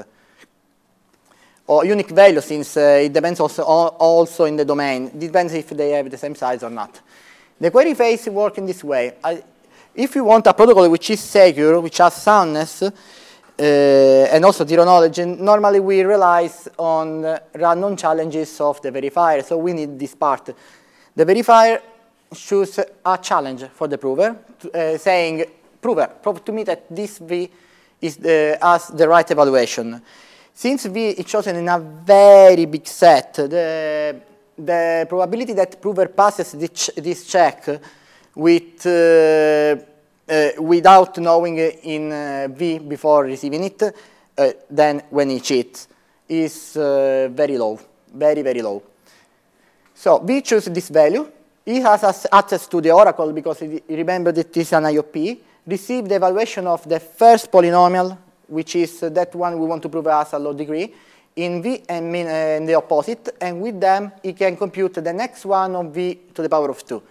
Or 1.67 1.85
unique 1.87 2.11
value, 2.11 2.41
since 2.41 2.77
uh, 2.77 3.01
it 3.03 3.13
depends 3.13 3.41
also, 3.41 3.63
also 3.63 4.45
in 4.45 4.57
the 4.57 4.65
domain. 4.65 5.07
It 5.07 5.19
depends 5.19 5.55
if 5.55 5.71
they 5.71 5.91
have 5.91 6.11
the 6.11 6.19
same 6.19 6.35
size 6.35 6.63
or 6.63 6.71
not. 6.71 7.01
The 7.59 7.71
query 7.71 7.95
phase 7.95 8.29
works 8.29 8.59
in 8.59 8.67
this 8.67 8.85
way. 8.85 9.15
I, 9.23 9.43
if 9.95 10.15
you 10.17 10.25
want 10.25 10.47
a 10.47 10.53
protocol 10.53 10.91
which 10.91 11.09
is 11.11 11.21
secure, 11.21 11.81
which 11.81 11.99
has 11.99 12.15
soundness, 12.15 12.83
and 13.59 14.45
also 14.45 14.67
zero 14.67 14.85
knowledge, 14.85 15.19
And 15.21 15.41
normally 15.41 15.81
we 15.81 16.03
rely 16.03 16.51
on 16.79 17.39
random 17.55 17.97
challenges 17.97 18.61
of 18.61 18.81
the 18.83 18.91
verifier, 18.91 19.45
so 19.45 19.59
we 19.59 19.73
need 19.73 19.99
this 19.99 20.15
part. 20.15 20.55
The 21.15 21.25
verifier 21.25 21.81
choose 22.35 22.81
a 23.05 23.19
challenge 23.19 23.65
for 23.73 23.87
the 23.87 23.99
prover, 23.99 24.37
uh, 24.75 24.99
saying, 24.99 25.45
prover, 25.81 26.09
prove 26.21 26.45
to 26.45 26.53
me 26.53 26.65
that 26.65 26.95
this 26.95 27.19
V 27.19 27.49
is 28.01 28.17
the, 28.17 28.59
has 28.61 28.89
the 28.89 29.09
right 29.09 29.31
evaluation. 29.31 30.03
Since 30.53 30.87
V 30.87 31.11
is 31.11 31.25
chosen 31.25 31.57
in 31.57 31.69
a 31.69 31.79
very 31.79 32.67
big 32.67 32.87
set, 32.87 33.35
the, 33.35 34.21
the 34.59 35.07
probability 35.09 35.53
that 35.53 35.81
prover 35.81 36.09
passes 36.09 36.53
this, 36.53 36.91
this 36.97 37.27
check 37.27 37.69
with, 38.35 38.87
uh, 38.87 39.77
without 40.59 41.19
knowing 41.19 41.59
in 41.59 42.13
uh, 42.13 42.49
V 42.51 42.79
before 42.79 43.25
receiving 43.25 43.65
it, 43.65 43.83
uh, 43.83 44.51
then 44.71 45.03
when 45.11 45.31
he 45.31 45.41
cheats, 45.41 45.89
is 46.29 46.77
uh, 46.77 47.29
very 47.31 47.59
low, 47.59 47.79
very, 48.13 48.43
very 48.43 48.63
low. 48.63 48.83
So 49.95 50.19
V 50.19 50.41
chooses 50.43 50.73
this 50.73 50.89
value. 50.89 51.31
He 51.65 51.81
has 51.81 52.27
access 52.31 52.67
to 52.67 52.81
the 52.81 52.91
oracle 52.91 53.33
because 53.33 53.61
he 53.61 53.83
remember 53.89 54.33
that 54.33 54.53
this 54.53 54.69
is 54.69 54.73
an 54.73 54.85
IOP, 54.85 55.39
receive 55.67 56.09
the 56.09 56.17
evaluation 56.17 56.67
of 56.67 56.87
the 56.89 57.01
first 57.01 57.51
polynomial, 57.51 58.19
which 58.49 58.77
is 58.77 59.01
that 59.01 59.35
one 59.35 59.59
we 59.59 59.67
want 59.67 59.83
to 59.83 59.89
prove 59.89 60.07
as 60.09 60.33
a 60.33 60.39
low 60.39 60.53
degree, 60.53 60.93
in 61.37 61.63
V 61.63 61.83
and 61.89 62.13
mean, 62.13 62.27
uh, 62.27 62.61
the 62.65 62.75
opposite, 62.75 63.37
and 63.41 63.61
with 63.61 63.81
them 63.81 64.13
he 64.23 64.33
can 64.33 64.57
compute 64.57 64.95
the 64.95 65.13
next 65.13 65.45
one 65.45 65.75
of 65.75 65.95
V 65.95 66.19
to 66.35 66.43
the 66.43 66.49
power 66.49 66.71
of 66.71 66.85
2. 66.85 67.03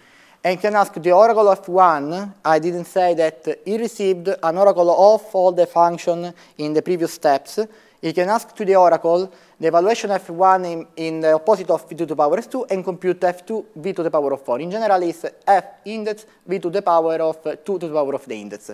And 0.45 0.59
can 0.59 0.75
ask 0.75 0.93
the 0.93 1.11
oracle 1.13 1.47
of 1.47 1.65
1, 1.69 2.33
I 2.43 2.59
didn't 2.59 2.83
say 2.83 3.13
that 3.13 3.61
he 3.63 3.77
received 3.77 4.27
an 4.27 4.57
oracle 4.57 4.91
of 4.91 5.33
all 5.33 5.53
the 5.53 5.65
function 5.65 6.33
in 6.57 6.73
the 6.73 6.81
previous 6.81 7.13
steps. 7.13 7.59
He 8.01 8.11
can 8.11 8.27
ask 8.27 8.53
to 8.55 8.65
the 8.65 8.75
oracle 8.75 9.31
the 9.57 9.67
evaluation 9.67 10.11
of 10.11 10.29
1 10.29 10.65
in, 10.65 10.87
in 10.97 11.21
the 11.21 11.31
opposite 11.31 11.69
of 11.69 11.87
v 11.87 11.95
to 11.95 12.05
the 12.05 12.15
power 12.17 12.37
of 12.37 12.49
2 12.49 12.65
and 12.65 12.83
compute 12.83 13.21
f2 13.21 13.65
v 13.77 13.93
to 13.93 14.03
the 14.03 14.11
power 14.11 14.33
of 14.33 14.41
4. 14.41 14.59
In 14.59 14.69
general, 14.69 15.01
it's 15.03 15.25
f 15.47 15.65
index 15.85 16.25
v 16.45 16.59
to 16.59 16.69
the 16.69 16.81
power 16.81 17.15
of 17.21 17.41
2 17.41 17.57
to 17.63 17.77
the 17.79 17.93
power 17.93 18.13
of 18.13 18.25
the 18.25 18.35
index. 18.35 18.71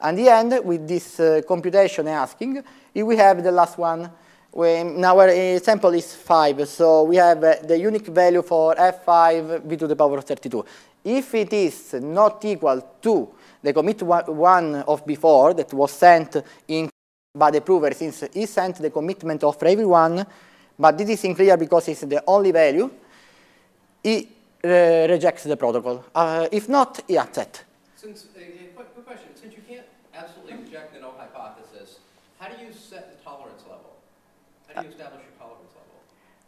And 0.00 0.16
the 0.16 0.30
end, 0.30 0.58
with 0.64 0.88
this 0.88 1.20
uh, 1.20 1.42
computation 1.46 2.08
asking, 2.08 2.64
we 2.94 3.16
have 3.18 3.42
the 3.42 3.52
last 3.52 3.76
one 3.76 4.10
when 4.52 5.04
our 5.04 5.28
example 5.28 5.94
is 5.94 6.14
5, 6.14 6.66
so 6.66 7.04
we 7.04 7.16
have 7.16 7.44
uh, 7.44 7.54
the 7.62 7.78
unique 7.78 8.06
value 8.06 8.42
for 8.42 8.74
f5 8.74 9.62
v 9.62 9.76
to 9.76 9.86
the 9.86 9.94
power 9.94 10.18
of 10.18 10.24
32. 10.24 10.64
If 11.04 11.34
it 11.34 11.52
is 11.52 11.94
not 11.94 12.44
equal 12.44 12.96
to 13.00 13.28
the 13.62 13.72
commit 13.72 14.02
one 14.02 14.76
of 14.76 15.06
before 15.06 15.54
that 15.54 15.72
was 15.72 15.92
sent 15.92 16.42
in 16.68 16.88
by 17.34 17.50
the 17.50 17.60
prover 17.60 17.92
since 17.94 18.24
he 18.32 18.46
sent 18.46 18.76
the 18.76 18.90
commitment 18.90 19.44
of 19.44 19.62
everyone, 19.62 20.26
but 20.78 20.98
this 20.98 21.10
is 21.10 21.24
unclear 21.24 21.56
because 21.56 21.88
it's 21.88 22.00
the 22.00 22.22
only 22.26 22.50
value, 22.50 22.90
he 24.02 24.28
uh, 24.64 25.06
rejects 25.08 25.44
the 25.44 25.56
protocol. 25.56 26.04
Uh, 26.14 26.48
if 26.50 26.68
not, 26.68 27.00
he 27.06 27.16
accepts. 27.18 27.64
Since, 27.96 28.28
uh, 28.36 28.40
quick 28.74 29.06
question, 29.06 29.28
since 29.34 29.54
you 29.54 29.62
can't 29.68 29.86
absolutely 30.14 30.64
reject 30.64 30.94
the 30.94 31.00
null 31.00 31.14
hypothesis, 31.18 31.98
how 32.38 32.48
do 32.48 32.64
you 32.64 32.72
set 32.72 33.16
the 33.16 33.22
tolerance 33.24 33.62
level? 33.62 33.92
How 34.68 34.82
do 34.82 34.88
you 34.88 34.92
establish? 34.94 35.19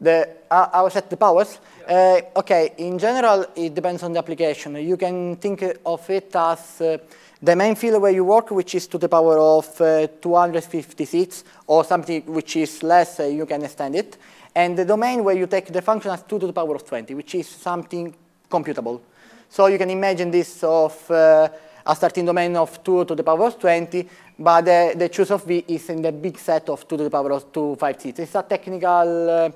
The, 0.02 0.28
uh, 0.50 0.68
I 0.72 0.82
will 0.82 0.90
set 0.90 1.08
the 1.08 1.16
powers. 1.16 1.60
Yeah. 1.88 2.20
Uh, 2.34 2.40
okay, 2.40 2.72
in 2.78 2.98
general, 2.98 3.46
it 3.54 3.72
depends 3.72 4.02
on 4.02 4.12
the 4.12 4.18
application. 4.18 4.74
You 4.76 4.96
can 4.96 5.36
think 5.36 5.62
of 5.86 6.10
it 6.10 6.34
as 6.34 6.80
uh, 6.80 6.98
the 7.40 7.54
main 7.54 7.76
field 7.76 8.02
where 8.02 8.10
you 8.10 8.24
work, 8.24 8.50
which 8.50 8.74
is 8.74 8.88
to 8.88 8.98
the 8.98 9.08
power 9.08 9.38
of 9.38 9.80
uh, 9.80 10.08
256, 10.20 11.44
or 11.68 11.84
something 11.84 12.22
which 12.26 12.56
is 12.56 12.82
less, 12.82 13.20
uh, 13.20 13.24
you 13.24 13.46
can 13.46 13.62
extend 13.62 13.94
it. 13.94 14.16
And 14.54 14.76
the 14.76 14.84
domain 14.84 15.22
where 15.22 15.36
you 15.36 15.46
take 15.46 15.72
the 15.72 15.80
function 15.80 16.10
as 16.10 16.22
2 16.24 16.40
to 16.40 16.46
the 16.48 16.52
power 16.52 16.74
of 16.74 16.84
20, 16.84 17.14
which 17.14 17.36
is 17.36 17.46
something 17.46 18.12
computable. 18.50 19.00
So 19.48 19.66
you 19.66 19.78
can 19.78 19.90
imagine 19.90 20.32
this 20.32 20.64
of 20.64 21.10
uh, 21.10 21.48
a 21.86 21.94
starting 21.94 22.24
domain 22.24 22.56
of 22.56 22.82
2 22.82 23.04
to 23.04 23.14
the 23.14 23.22
power 23.22 23.46
of 23.46 23.58
20, 23.58 24.08
but 24.38 24.62
the, 24.62 24.94
the 24.96 25.08
choose 25.08 25.30
of 25.30 25.44
v 25.44 25.64
is 25.68 25.88
in 25.90 26.02
the 26.02 26.10
big 26.10 26.38
set 26.38 26.68
of 26.68 26.88
2 26.88 26.96
to 26.96 27.04
the 27.04 27.10
power 27.10 27.32
of 27.32 27.52
256. 27.52 28.18
It's 28.18 28.34
a 28.34 28.42
technical 28.42 29.30
uh, 29.30 29.50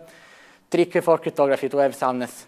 trick 0.70 1.02
for 1.02 1.18
cryptography 1.18 1.68
to 1.68 1.79
have 1.79 1.94
soundness. 1.94 2.46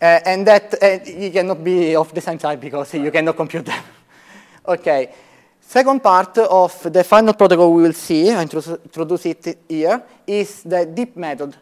Uh, 0.00 0.18
and 0.26 0.46
that 0.46 0.74
uh, 0.82 0.98
you 1.08 1.30
cannot 1.30 1.62
be 1.62 1.94
of 1.94 2.12
the 2.12 2.20
same 2.20 2.38
type 2.38 2.60
because 2.60 2.94
you 2.94 3.10
cannot 3.10 3.36
compute 3.36 3.64
them. 3.64 3.84
okay. 4.66 5.12
Second 5.60 6.02
part 6.02 6.36
of 6.38 6.92
the 6.92 7.04
final 7.04 7.32
protocol 7.34 7.72
we 7.72 7.84
will 7.84 7.92
see, 7.92 8.30
I 8.30 8.42
introduce 8.42 9.26
it 9.26 9.58
here, 9.68 10.02
is 10.26 10.64
the 10.64 10.84
deep 10.86 11.16
method. 11.16 11.56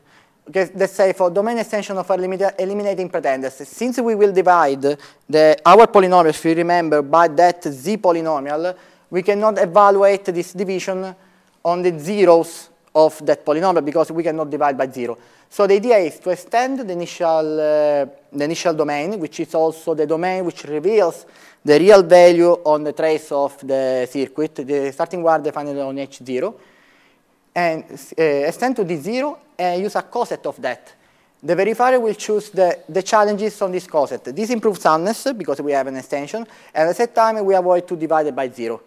Okay, 0.49 0.71
let's 0.75 0.95
say 0.95 1.13
for 1.13 1.31
domain 1.31 1.59
extension 1.59 1.97
of 1.99 2.11
eliminating 2.11 3.09
pretenders. 3.11 3.55
Since 3.69 4.01
we 4.01 4.15
will 4.15 4.33
divide 4.33 4.81
the, 5.29 5.61
our 5.65 5.87
polynomial, 5.87 6.31
if 6.31 6.45
you 6.45 6.55
remember, 6.55 7.03
by 7.03 7.29
that 7.29 7.63
z 7.63 7.99
polynomial, 7.99 8.75
we 9.11 9.23
cannot 9.23 9.59
evaluate 9.59 10.25
this 10.25 10.55
division 10.55 11.15
on 11.63 11.83
the 11.83 11.97
zeros 11.99 12.70
of 12.95 13.25
that 13.25 13.45
polynomial 13.45 13.85
because 13.85 14.11
we 14.11 14.23
cannot 14.23 14.51
divide 14.51 14.77
by 14.77 14.91
zero. 14.91 15.17
So 15.49 15.67
the 15.67 15.75
idea 15.75 15.99
is 15.99 16.19
to 16.21 16.31
extend 16.31 16.81
the 16.81 16.93
initial, 16.93 17.61
uh, 17.61 18.07
the 18.33 18.45
initial 18.45 18.75
domain, 18.75 19.19
which 19.19 19.41
is 19.41 19.55
also 19.55 19.95
the 19.95 20.07
domain 20.07 20.45
which 20.45 20.65
reveals 20.65 21.27
the 21.65 21.79
real 21.79 22.03
value 22.03 22.53
on 22.65 22.85
the 22.85 22.93
trace 22.93 23.33
of 23.33 23.59
the 23.67 24.09
circuit, 24.11 24.55
the 24.55 24.91
starting 24.93 25.23
word 25.23 25.43
defined 25.43 25.79
on 25.79 25.97
H0, 25.97 26.55
and 27.55 27.85
uh, 27.85 28.23
extend 28.23 28.77
to 28.77 28.85
D0 28.85 29.37
and 29.59 29.83
use 29.83 29.95
a 29.97 30.03
coset 30.03 30.45
of 30.47 30.61
that. 30.63 30.95
The 31.43 31.55
verifier 31.55 32.01
will 32.01 32.15
choose 32.15 32.51
the, 32.51 32.81
the 32.89 33.03
challenges 33.03 33.61
on 33.63 33.73
this 33.73 33.87
coset. 33.87 34.25
This 34.25 34.51
improves 34.51 34.81
soundness 34.81 35.33
because 35.33 35.61
we 35.61 35.73
have 35.73 35.87
an 35.87 35.97
extension, 35.97 36.47
and 36.75 36.89
at 36.89 36.89
the 36.89 36.95
same 36.95 37.15
time 37.15 37.45
we 37.45 37.55
avoid 37.55 37.87
to 37.89 37.97
divide 37.97 38.35
by 38.35 38.49
zero. 38.49 38.81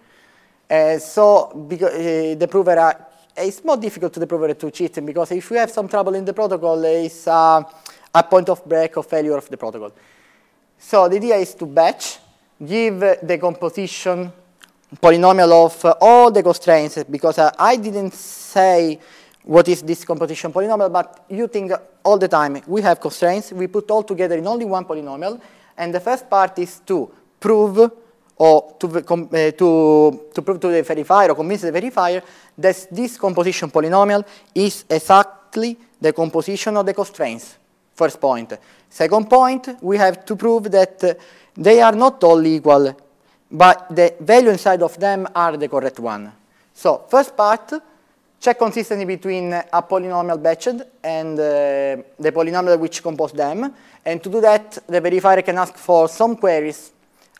Uh, 0.70 0.98
so 0.98 1.66
because, 1.68 1.94
uh, 1.94 2.36
the 2.38 2.48
prover 2.48 2.96
it's 3.36 3.64
more 3.64 3.78
difficult 3.78 4.14
to 4.14 4.20
the 4.20 4.28
prover 4.28 4.54
to 4.54 4.72
cheat 4.72 5.04
because 5.06 5.32
if 5.32 5.50
you 5.50 5.58
have 5.58 5.72
some 5.72 5.88
trouble 5.88 6.14
in 6.16 6.26
the 6.26 6.34
protocol, 6.34 6.84
it's 6.84 7.28
uh, 7.28 7.64
a 8.14 8.24
point 8.24 8.50
of 8.50 8.64
break 8.66 8.96
or 8.98 9.04
failure 9.04 9.38
of 9.38 9.50
the 9.50 9.58
protocol. 9.58 9.92
So 10.78 11.08
the 11.08 11.16
idea 11.16 11.36
is 11.38 11.56
to 11.56 11.66
batch, 11.66 12.20
give 12.64 13.00
the 13.00 13.38
composition 13.40 14.32
polynomial 15.02 15.66
of 15.66 15.86
uh, 15.86 15.96
all 16.02 16.30
the 16.30 16.44
constraints 16.44 17.04
because 17.04 17.40
uh, 17.40 17.52
I 17.58 17.78
didn't 17.78 18.14
say 18.14 19.00
what 19.44 19.68
is 19.68 19.82
this 19.82 20.06
composition 20.06 20.54
polynomial, 20.54 20.92
but 20.92 21.26
you 21.30 21.48
think 21.48 21.72
all 22.04 22.18
the 22.18 22.28
time 22.28 22.62
we 22.68 22.82
have 22.82 23.00
constraints, 23.00 23.52
we 23.52 23.68
put 23.68 23.90
all 23.90 24.04
together 24.04 24.38
in 24.38 24.48
only 24.48 24.66
one 24.66 24.86
polynomial, 24.86 25.42
and 25.78 25.94
the 25.94 26.00
first 26.00 26.30
part 26.30 26.58
is 26.60 26.80
to 26.86 27.12
prove 27.40 27.92
or 28.38 28.76
to, 28.80 28.88
uh, 28.88 29.52
to, 29.52 30.30
to 30.34 30.42
prove 30.42 30.60
to 30.60 30.68
the 30.68 30.84
verifier 30.84 31.30
or 31.30 31.36
convince 31.36 31.62
the 31.62 31.72
verifier 31.72 32.22
that 32.58 32.88
this 32.92 33.18
composition 33.18 33.70
polynomial 33.70 34.26
is 34.56 34.86
exactly 34.90 35.78
the 36.00 36.14
composition 36.14 36.76
of 36.78 36.86
the 36.86 36.94
constraints. 36.94 37.58
First 37.96 38.20
point. 38.20 38.54
Second 38.90 39.30
point, 39.30 39.78
we 39.82 39.98
have 39.98 40.26
to 40.26 40.36
prove 40.36 40.72
that 40.72 41.04
uh, 41.04 41.14
they 41.56 41.82
are 41.82 41.94
not 41.94 42.24
all 42.24 42.46
equal, 42.46 42.96
but 43.52 43.88
the 43.96 44.16
value 44.20 44.50
inside 44.50 44.82
of 44.82 45.00
them 45.00 45.28
are 45.36 45.58
the 45.58 45.68
correct 45.68 46.00
one. 46.00 46.32
So 46.74 47.06
first 47.08 47.38
part, 47.38 47.72
check 48.40 48.58
consistency 48.58 49.06
between 49.06 49.54
a 49.54 49.84
polynomial 49.84 50.42
batched 50.42 50.84
and 51.04 51.40
uh, 51.40 52.04
the 52.20 52.32
polynomial 52.32 52.80
which 52.80 53.04
compose 53.04 53.32
them. 53.32 53.72
And 54.04 54.24
to 54.24 54.30
do 54.30 54.42
that, 54.42 54.80
the 54.88 55.00
verifier 55.00 55.46
can 55.46 55.60
ask 55.60 55.76
for 55.78 56.10
some 56.10 56.36
queries 56.36 56.93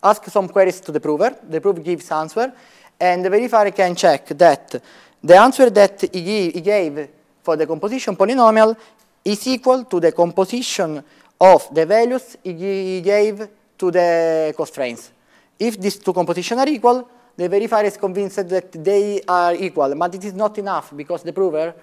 ask 0.04 0.24
some 0.26 0.48
queries 0.48 0.80
to 0.80 0.92
the 0.92 1.00
prover, 1.00 1.36
the 1.48 1.60
prover 1.60 1.80
gives 1.80 2.10
answer, 2.10 2.52
and 3.00 3.24
the 3.24 3.30
verifier 3.30 3.74
can 3.74 3.96
check 3.96 4.28
that 4.28 4.80
the 5.22 5.36
answer 5.36 5.70
that 5.70 6.00
he, 6.12 6.50
he 6.50 6.60
gave 6.60 7.08
for 7.42 7.56
the 7.56 7.66
composition 7.66 8.14
polynomial 8.14 8.76
is 9.24 9.46
equal 9.46 9.84
to 9.84 9.98
the 9.98 10.12
composition 10.12 11.02
of 11.40 11.74
the 11.74 11.86
values 11.86 12.36
he 12.42 13.00
gave 13.00 13.48
to 13.78 13.90
the 13.90 14.52
constraints. 14.56 15.10
If 15.58 15.80
these 15.80 15.98
two 15.98 16.12
compositions 16.12 16.60
are 16.60 16.68
equal, 16.68 17.08
the 17.36 17.48
verifier 17.48 17.84
is 17.84 17.96
convinced 17.96 18.48
that 18.48 18.72
they 18.72 19.22
are 19.26 19.54
equal, 19.54 19.94
but 19.94 20.14
it 20.14 20.24
is 20.24 20.34
not 20.34 20.56
enough 20.58 20.94
because 20.94 21.22
the 21.22 21.32
prover 21.32 21.74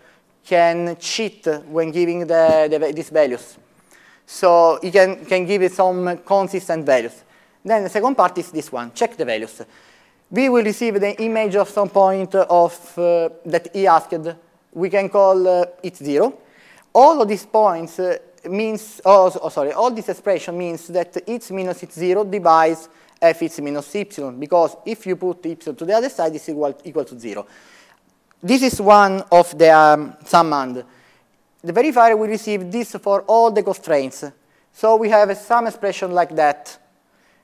can 0.46 0.96
cheat 0.98 1.48
when 1.68 1.92
giving 1.92 2.20
the, 2.20 2.68
the, 2.70 2.94
these 2.94 3.10
values. 3.10 3.58
So 4.26 4.80
he 4.82 4.92
can, 4.92 5.26
can 5.26 5.46
give 5.46 5.62
it 5.62 5.74
some 5.74 6.20
consistent 6.20 6.86
values. 6.86 7.24
Then 7.64 7.84
the 7.84 7.90
second 7.90 8.16
part 8.16 8.38
is 8.38 8.52
this 8.52 8.72
one, 8.72 8.92
check 8.94 9.16
the 9.16 9.26
values. 9.26 9.62
We 10.30 10.50
will 10.50 10.64
receive 10.64 11.00
the 11.00 11.22
image 11.22 11.56
of 11.56 11.70
some 11.70 11.90
point 11.90 12.34
of 12.36 12.98
uh, 12.98 13.30
that 13.46 13.70
he 13.74 13.86
asked. 13.86 14.16
We 14.74 14.90
can 14.90 15.10
call 15.10 15.48
uh, 15.48 15.66
it 15.84 15.98
zero. 15.98 16.34
All 16.94 17.22
of 17.22 17.28
these 17.28 17.46
points 17.46 18.00
uh, 18.00 18.18
means, 18.50 19.02
oh, 19.06 19.32
oh, 19.42 19.50
sorry, 19.50 19.74
all 19.74 19.92
this 19.92 20.10
expression 20.10 20.58
means 20.58 20.88
that 20.88 21.18
x 21.28 21.52
minus 21.52 21.84
x 21.84 21.96
zero 21.96 22.24
divides 22.24 22.90
fx 23.22 23.62
minus 23.62 23.94
y, 23.94 24.06
because 24.40 24.78
if 24.86 25.06
you 25.06 25.16
put 25.16 25.46
y 25.46 25.54
to 25.56 25.74
the 25.74 25.94
other 25.94 26.10
side, 26.10 26.34
it's 26.36 26.50
equal, 26.50 26.76
equal 26.84 27.06
to 27.06 27.20
zero. 27.20 27.46
This 28.42 28.64
is 28.64 28.82
one 28.82 29.24
of 29.32 29.56
the 29.58 29.70
um, 29.70 30.16
summand. 30.26 30.84
The 31.64 31.74
verifier 31.74 32.18
will 32.18 32.28
receive 32.28 32.72
this 32.72 32.96
for 32.96 33.22
all 33.28 33.52
the 33.52 33.62
constraints. 33.62 34.26
So 34.74 34.96
we 34.96 35.10
have 35.10 35.38
some 35.38 35.68
expression 35.68 36.12
like 36.12 36.36
that 36.36 36.80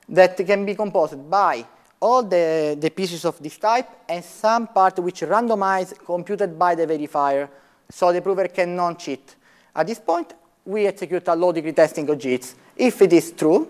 that 0.08 0.36
can 0.36 0.64
be 0.64 0.74
composed 0.74 1.30
by 1.30 1.64
all 2.00 2.22
the, 2.22 2.76
the 2.78 2.90
pieces 2.90 3.24
of 3.24 3.42
this 3.42 3.58
type 3.58 3.88
and 4.08 4.24
some 4.24 4.68
part 4.68 4.98
which 5.00 5.20
randomized 5.20 5.98
computed 6.04 6.58
by 6.58 6.74
the 6.74 6.86
verifier 6.86 7.48
so 7.90 8.12
the 8.12 8.20
prover 8.20 8.48
can 8.48 8.76
cannot 8.76 8.98
cheat. 8.98 9.36
At 9.74 9.86
this 9.86 9.98
point, 9.98 10.34
we 10.64 10.86
execute 10.86 11.26
a 11.28 11.34
low 11.34 11.52
degree 11.52 11.72
testing 11.72 12.08
of 12.08 12.18
JITs. 12.18 12.54
If 12.76 13.00
it 13.02 13.12
is 13.12 13.32
true, 13.32 13.68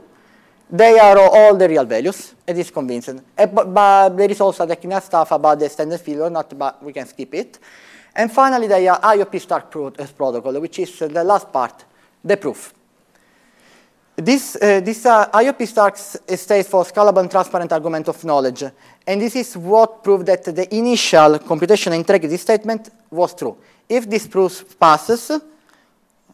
they 0.71 0.99
are 0.99 1.19
all 1.19 1.57
the 1.57 1.69
real 1.69 1.85
values. 1.85 2.35
It 2.47 2.59
is 2.59 2.71
convincing. 2.71 3.23
Uh, 3.37 3.47
but, 3.47 4.17
there 4.17 4.31
is 4.31 4.41
also 4.41 4.67
the 4.67 4.75
technical 4.75 5.01
stuff 5.01 5.33
about 5.33 5.59
the 5.59 5.69
standard 5.69 6.01
failure, 6.01 6.29
not, 6.29 6.59
but 6.59 6.83
we 6.83 6.93
can 6.93 7.07
skip 7.07 7.35
it. 7.35 7.59
And 8.15 8.31
finally, 8.33 8.67
the 8.67 8.75
IOP 8.75 9.41
Stark 9.41 9.75
uh, 9.77 10.07
protocol, 10.17 10.61
which 10.61 10.79
is 10.81 10.99
the 10.99 11.25
last 11.25 11.53
part, 11.53 11.85
the 12.23 12.37
proof. 12.37 12.75
This, 14.21 14.57
uh, 14.57 14.81
this 14.81 15.07
uh, 15.07 15.31
IOP 15.31 15.65
Stark 15.65 15.97
stands 15.97 16.67
for 16.67 16.83
Scalable 16.83 17.21
and 17.21 17.31
Transparent 17.31 17.71
Argument 17.71 18.09
of 18.09 18.25
Knowledge. 18.25 18.65
And 19.07 19.21
this 19.21 19.37
is 19.37 19.57
what 19.57 20.03
proved 20.03 20.27
that 20.27 20.43
the 20.43 20.75
initial 20.75 21.39
computation 21.39 21.93
integrity 21.93 22.37
statement 22.37 22.91
was 23.13 23.33
true. 23.33 23.57
If 23.89 24.11
this 24.11 24.27
proof 24.27 24.77
passes, 24.77 25.31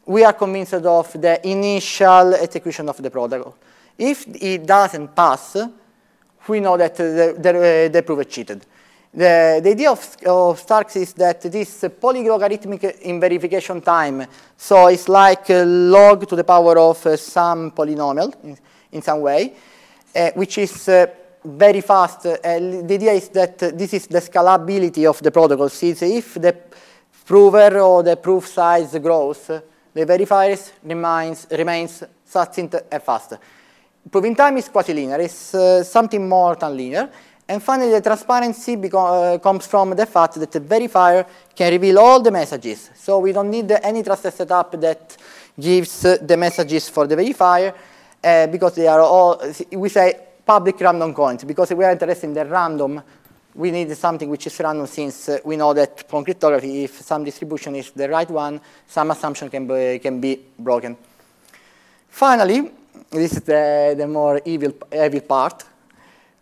we 0.07 0.25
are 0.25 0.33
convinced 0.33 0.73
of 0.73 1.13
the 1.13 1.47
initial 1.47 2.33
execution 2.33 2.89
of 2.89 2.97
the 3.03 3.11
protocol. 3.11 3.55
If 3.99 4.29
it 4.29 4.65
doesn't 4.65 5.15
pass, 5.15 5.59
we 6.49 6.61
know 6.61 6.79
that 6.79 6.95
the, 6.95 7.37
the, 7.39 7.91
the 7.93 8.03
proof 8.03 8.27
is 8.27 8.33
cheated. 8.33 8.65
The, 9.17 9.61
the, 9.63 9.71
idea 9.71 9.93
of, 9.93 10.17
of 10.27 10.59
Starks 10.59 10.97
is 10.97 11.13
that 11.13 11.43
this 11.43 11.83
polylogarithmic 11.83 13.01
in 13.03 13.21
verification 13.21 13.81
time, 13.81 14.27
so 14.57 14.89
it's 14.89 15.09
like 15.09 15.45
log 15.49 16.27
to 16.29 16.35
the 16.35 16.43
power 16.43 16.77
of 16.77 17.07
uh, 17.07 17.17
some 17.17 17.71
polynomial 17.71 18.35
in, 18.43 18.59
in 18.91 19.03
some 19.03 19.21
way, 19.21 19.55
uh, 20.17 20.33
which 20.35 20.59
is 20.59 20.89
uh, 20.89 21.07
very 21.45 21.81
fast. 21.81 22.25
The 22.25 22.85
idea 22.91 23.13
is 23.13 23.29
that 23.29 23.57
this 23.59 23.95
is 23.95 24.09
the 24.09 24.19
scalability 24.19 25.09
of 25.09 25.23
the 25.23 25.31
protocol. 25.31 25.69
Since 25.69 26.03
if 26.03 26.35
the 26.35 26.57
prover 27.25 27.79
or 27.79 28.03
the 28.03 28.17
proof 28.17 28.49
size 28.49 28.99
grows, 28.99 29.47
the 29.47 30.05
verifier 30.05 30.59
remains, 30.83 31.47
remains 31.53 32.03
succinct 32.25 32.75
and 32.91 33.01
fast. 33.01 33.35
Proving 34.11 34.35
time 34.35 34.57
is 34.57 34.69
quasi-linear. 34.69 35.21
It's 35.21 35.55
uh, 35.55 35.85
something 35.85 36.29
more 36.29 36.57
than 36.57 36.77
linear. 36.77 37.09
And 37.47 37.63
finally, 37.63 37.91
the 37.91 38.01
transparency 38.01 38.75
uh, 38.75 39.39
comes 39.39 39.67
from 39.67 39.91
the 39.91 40.07
fact 40.07 40.35
that 40.37 40.51
the 40.51 40.61
verifier 40.61 41.27
can 41.55 41.73
reveal 41.73 41.99
all 41.99 42.21
the 42.21 42.31
messages. 42.31 42.91
So 42.95 43.19
we 43.19 43.33
don't 43.33 43.51
need 43.51 43.71
any 43.83 44.03
trusted 44.03 44.33
setup 44.33 44.81
that 44.81 45.17
gives 45.61 46.07
uh, 46.07 46.17
the 46.23 46.39
messages 46.39 46.89
for 46.89 47.07
the 47.07 47.17
verifier 47.17 47.75
uh, 48.23 48.47
because 48.47 48.75
they 48.75 48.89
are 48.89 49.01
all, 49.01 49.43
we 49.73 49.91
say 49.91 50.19
public 50.47 50.81
random 50.81 51.13
coins. 51.13 51.45
Because 51.45 51.73
we 51.75 51.85
are 51.85 51.93
interested 51.93 52.27
in 52.27 52.33
the 52.33 52.47
random, 52.47 53.03
we 53.55 53.71
need 53.71 53.95
something 53.95 54.31
which 54.31 54.47
is 54.47 54.59
random 54.61 54.87
since 54.87 55.29
we 55.45 55.57
know 55.57 55.75
that 55.75 56.09
from 56.09 56.25
cryptography, 56.25 56.85
if 56.85 57.03
some 57.03 57.25
distribution 57.25 57.77
is 57.77 57.91
the 57.91 58.09
right 58.09 58.31
one, 58.31 58.59
some 58.87 59.11
assumption 59.11 59.51
can 59.51 59.67
be, 59.67 59.99
can 59.99 60.19
be 60.19 60.41
broken. 60.59 60.97
Finally, 62.09 62.71
this 63.11 63.33
is 63.35 63.41
the, 63.43 63.95
the 63.99 64.07
more 64.07 64.41
evil, 64.47 64.73
evil 64.91 65.21
part. 65.21 65.63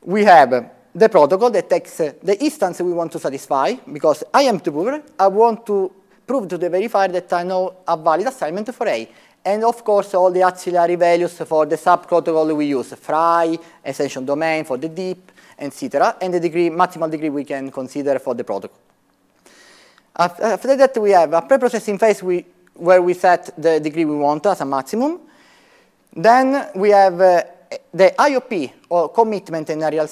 We 0.02 0.24
have 0.24 0.70
the 0.94 1.08
protocol 1.08 1.50
that 1.50 1.68
takes 1.70 1.96
the 1.96 2.36
instance 2.40 2.80
we 2.80 2.92
want 2.92 3.12
to 3.12 3.18
satisfy, 3.18 3.74
because 3.90 4.24
I 4.32 4.42
am 4.42 4.58
the 4.58 4.70
prover, 4.70 5.02
I 5.18 5.26
want 5.28 5.64
to 5.66 5.90
prove 6.26 6.48
to 6.48 6.58
the 6.58 6.68
verifier 6.68 7.10
that 7.12 7.32
I 7.32 7.42
know 7.44 7.76
a 7.88 7.96
valid 7.96 8.26
assignment 8.26 8.74
for 8.74 8.86
A. 8.86 9.08
And 9.44 9.64
of 9.64 9.82
course, 9.82 10.14
all 10.14 10.30
the 10.30 10.44
auxiliary 10.44 10.94
values 10.94 11.36
for 11.38 11.66
the 11.66 11.76
sub-protocol 11.76 12.54
we 12.54 12.66
use, 12.66 12.94
fry, 12.94 13.58
extension 13.84 14.24
domain 14.24 14.64
for 14.64 14.76
the 14.76 14.88
deep, 14.88 15.32
etc., 15.58 16.16
and 16.20 16.32
the 16.34 16.40
degree, 16.40 16.70
maximal 16.70 17.10
degree 17.10 17.30
we 17.30 17.44
can 17.44 17.70
consider 17.70 18.18
for 18.20 18.34
the 18.34 18.44
protocol. 18.44 18.78
After 20.14 20.76
that, 20.76 20.96
we 20.98 21.10
have 21.10 21.32
a 21.32 21.42
pre-processing 21.42 21.98
phase 21.98 22.22
we, 22.22 22.44
where 22.74 23.02
we 23.02 23.14
set 23.14 23.50
the 23.60 23.80
degree 23.80 24.04
we 24.04 24.14
want 24.14 24.46
as 24.46 24.60
a 24.60 24.64
maximum, 24.64 25.20
then 26.14 26.68
we 26.76 26.90
have 26.90 27.20
uh, 27.20 27.42
the 27.92 28.14
IOP, 28.18 28.72
or 28.88 29.08
commitment 29.10 29.70
in 29.70 29.82
a 29.82 29.90
real 29.90 30.06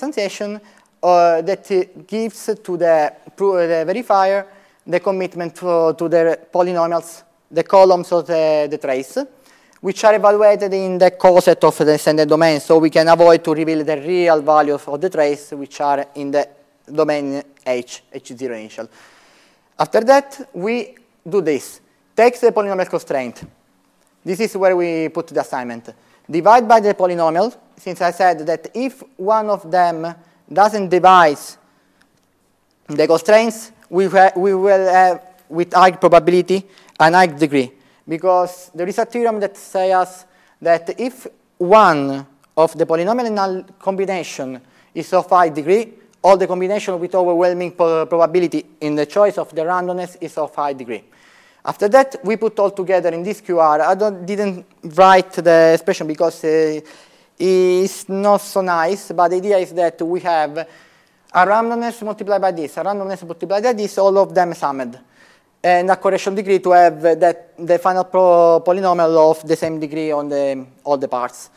uh, 1.03 1.43
that 1.43 2.07
gives 2.07 2.47
to 2.63 2.77
the, 2.77 3.13
the, 3.37 3.85
verifier 3.87 4.47
the 4.87 5.01
commitment 5.01 5.55
to, 5.55 5.95
to, 5.97 6.09
the 6.09 6.39
polynomials, 6.53 7.23
the 7.51 7.65
columns 7.65 8.13
of 8.13 8.27
the, 8.27 8.69
the, 8.71 8.79
trace, 8.79 9.19
which 9.81 10.05
are 10.05 10.15
evaluated 10.15 10.73
in 10.75 10.99
the 10.99 11.11
coset 11.13 11.63
of 11.65 11.79
the 11.79 11.97
standard 11.99 12.29
domain, 12.29 12.61
so 12.61 12.79
we 12.79 12.91
can 12.91 13.09
avoid 13.09 13.43
to 13.43 13.55
reveal 13.55 13.85
the 13.85 13.97
real 13.97 14.43
values 14.43 14.87
of 14.87 15.01
the 15.01 15.09
trace, 15.09 15.53
which 15.53 15.81
are 15.81 16.07
in 16.17 16.31
the 16.31 16.49
domain 16.93 17.43
H, 17.65 18.03
H0 18.13 18.43
initial. 18.43 18.89
After 19.79 20.01
that, 20.03 20.51
we 20.53 20.97
do 21.29 21.41
this. 21.41 21.81
Take 22.15 22.39
the 22.39 22.53
polynomial 22.53 22.89
constraint, 22.89 23.43
this 24.25 24.41
is 24.41 24.57
where 24.57 24.77
we 24.77 25.09
put 25.09 25.29
the 25.29 25.41
assignment. 25.41 25.89
Divide 26.31 26.69
by 26.69 26.79
the 26.79 26.95
polynomial, 26.95 27.57
since 27.77 28.01
I 28.01 28.13
said 28.13 28.47
that 28.47 28.69
if 28.75 29.03
one 29.17 29.51
of 29.51 29.69
them 29.69 30.15
doesn't 30.53 30.89
divide 30.89 31.39
the 32.87 33.07
constraints, 33.07 33.73
we, 33.89 34.07
we 34.37 34.55
will 34.55 34.89
have, 34.89 35.23
with 35.49 35.73
high 35.73 35.91
probability, 35.93 36.67
an 37.01 37.15
high 37.15 37.27
degree. 37.27 37.73
Because 38.07 38.71
there 38.75 38.87
is 38.87 38.99
a 38.99 39.05
theorem 39.07 39.41
that 39.41 39.57
says 39.57 40.27
that 40.63 41.01
if 41.01 41.27
one 41.59 42.27
of 42.57 42.79
the 42.79 42.87
polynomial 42.87 43.79
combination 43.79 44.61
is 44.95 45.13
of 45.13 45.29
high 45.29 45.49
degree, 45.49 45.95
all 46.23 46.37
the 46.37 46.47
combination 46.47 47.01
with 47.01 47.15
overwhelming 47.15 47.73
probability 47.73 48.67
in 48.81 48.95
the 48.95 49.07
choice 49.07 49.39
of 49.39 49.53
the 49.55 49.63
randomness 49.63 50.17
is 50.21 50.37
of 50.39 50.55
high 50.55 50.75
degree. 50.75 51.05
After 51.65 51.89
that, 51.89 52.17
we 52.25 52.37
put 52.37 52.59
all 52.59 52.71
together 52.71 53.11
in 53.11 53.23
this 53.23 53.41
QR. 53.43 53.81
I 53.81 54.25
didn't 54.25 54.65
write 54.83 55.33
the 55.33 55.73
expression 55.75 56.07
because 56.07 56.43
uh, 56.45 56.81
it's 57.39 58.09
not 58.09 58.41
so 58.41 58.63
nice, 58.63 59.13
but 59.13 59.29
the 59.29 59.37
idea 59.37 59.59
is 59.59 59.73
that 59.73 60.01
we 60.01 60.21
have 60.21 60.57
a 60.59 61.47
randomness 61.47 62.03
multiplied 62.03 62.41
by 62.41 62.51
this, 62.53 62.77
a 62.77 62.83
randomness 62.83 63.27
multiplied 63.27 63.63
by 63.63 63.73
this, 63.73 63.99
all 63.99 64.17
of 64.19 64.35
them 64.35 64.55
summed, 64.55 64.99
and 65.63 65.91
a 65.91 65.97
correction 65.97 66.35
degree 66.35 66.59
to 66.61 66.71
have 66.71 67.03
that 67.03 67.55
the 67.59 67.79
final 67.79 68.05
polynomial 68.05 69.31
of 69.31 69.47
the 69.47 69.57
same 69.57 69.79
degree 69.79 70.11
on 70.13 70.29
the, 70.29 70.67
all 70.85 70.97
the 70.97 71.09
parts. 71.09 71.51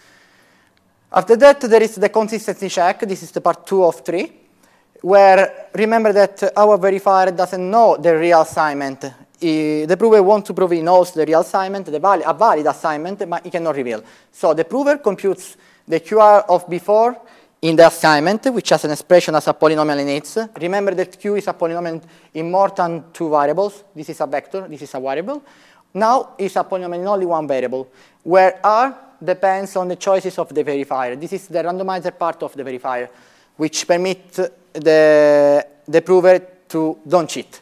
After 1.12 1.36
that, 1.38 1.62
there 1.62 1.82
is 1.82 1.96
the 1.96 2.10
consistency 2.10 2.68
check. 2.70 3.00
This 3.02 3.24
is 3.24 3.32
the 3.32 3.42
part 3.42 3.66
two 3.66 3.84
of 3.84 4.02
three, 4.04 4.32
where 5.02 5.70
remember 5.74 6.12
that 6.12 6.58
our 6.58 6.78
verifier 6.78 7.36
doesn't 7.36 7.70
know 7.70 7.98
the 7.98 8.18
real 8.18 8.42
assignment 8.42 9.06
the 9.44 9.96
prover 9.98 10.22
wants 10.24 10.48
to 10.48 10.54
prove 10.54 10.72
he 10.72 10.82
knows 10.82 11.12
the 11.12 11.26
real 11.26 11.42
assignment, 11.42 11.86
the 11.86 12.00
valid, 12.00 12.24
a 12.26 12.34
valid 12.34 12.66
assignment, 12.66 13.30
but 13.30 13.44
he 13.44 13.50
cannot 13.50 13.76
reveal. 13.76 14.04
So 14.32 14.54
the 14.54 14.66
prover 14.66 14.98
computes 14.98 15.58
the 15.88 16.00
QR 16.00 16.46
of 16.48 16.70
before 16.70 17.20
in 17.62 17.76
the 17.76 17.88
assignment, 17.88 18.46
which 18.54 18.70
has 18.70 18.84
an 18.86 18.92
expression 18.92 19.36
as 19.36 19.48
a 19.48 19.54
polynomial 19.54 20.00
in 20.00 20.10
its. 20.10 20.38
Remember 20.60 20.94
that 20.94 21.20
Q 21.20 21.36
is 21.36 21.48
a 21.48 21.54
polynomial 21.54 22.02
in 22.34 22.52
more 22.52 22.70
than 22.70 23.06
two 23.12 23.30
variables. 23.30 23.84
This 23.96 24.10
is 24.10 24.22
a 24.22 24.28
vector, 24.28 24.68
this 24.68 24.82
is 24.82 24.94
a 24.94 25.00
variable. 25.00 25.44
Now 25.94 26.36
it's 26.38 26.56
a 26.56 26.64
polynomial 26.64 27.00
in 27.00 27.08
only 27.08 27.26
one 27.26 27.48
variable, 27.48 27.88
where 28.24 28.60
R 28.64 28.98
depends 29.24 29.76
on 29.76 29.88
the 29.88 29.96
choices 29.96 30.38
of 30.38 30.54
the 30.54 30.64
verifier. 30.64 31.20
This 31.20 31.34
is 31.34 31.48
the 31.48 31.64
randomizer 31.64 32.18
part 32.18 32.44
of 32.44 32.54
the 32.54 32.64
verifier, 32.64 33.10
which 33.56 33.88
permits 33.88 34.38
the, 34.74 35.68
the 35.88 36.02
prover 36.02 36.40
to 36.70 36.98
don't 37.08 37.30
cheat. 37.30 37.62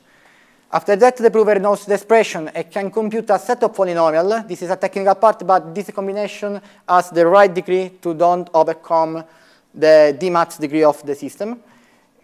After 0.74 0.96
that, 0.96 1.18
the 1.18 1.30
prover 1.30 1.60
knows 1.60 1.86
the 1.86 1.96
expression 1.96 2.48
and 2.48 2.72
can 2.72 2.90
compute 2.92 3.30
a 3.30 3.38
set 3.38 3.62
of 3.62 3.76
polynomial. 3.76 4.48
This 4.48 4.62
is 4.62 4.70
a 4.70 4.78
technical 4.78 5.16
part, 5.16 5.46
but 5.46 5.76
this 5.76 5.92
combination 5.92 6.62
has 6.88 7.10
the 7.10 7.28
right 7.28 7.54
degree 7.54 7.90
to 8.02 8.14
don't 8.14 8.50
overcome 8.54 9.22
the 9.74 10.18
Dmax 10.18 10.60
degree 10.60 10.86
of 10.86 11.06
the 11.06 11.14
system. 11.14 11.60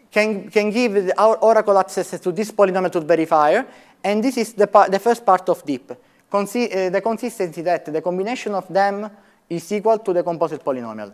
Can, 0.10 0.50
can 0.50 0.72
give 0.72 1.12
our 1.18 1.36
Oracle 1.38 1.78
access 1.78 2.18
to 2.22 2.32
this 2.32 2.52
polynomial 2.52 2.92
to 2.94 3.02
verifier, 3.02 3.66
and 4.02 4.24
this 4.24 4.38
is 4.38 4.54
the, 4.54 4.68
the 4.90 5.00
first 5.00 5.26
part 5.26 5.50
of 5.50 5.66
deep. 5.66 5.92
Consi 6.32 6.88
uh, 6.88 6.90
the 6.90 7.02
consistency 7.02 7.62
that 7.62 7.86
the 7.92 8.02
combination 8.02 8.54
of 8.54 8.68
them 8.70 9.10
is 9.50 9.70
equal 9.74 10.00
to 10.00 10.14
the 10.14 10.24
composite 10.24 10.64
polynomial. 10.64 11.14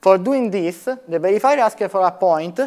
For 0.00 0.18
doing 0.18 0.50
this, 0.50 0.84
the 0.84 1.20
verifier 1.20 1.58
asks 1.58 1.86
for 1.86 2.04
a 2.04 2.10
point, 2.10 2.58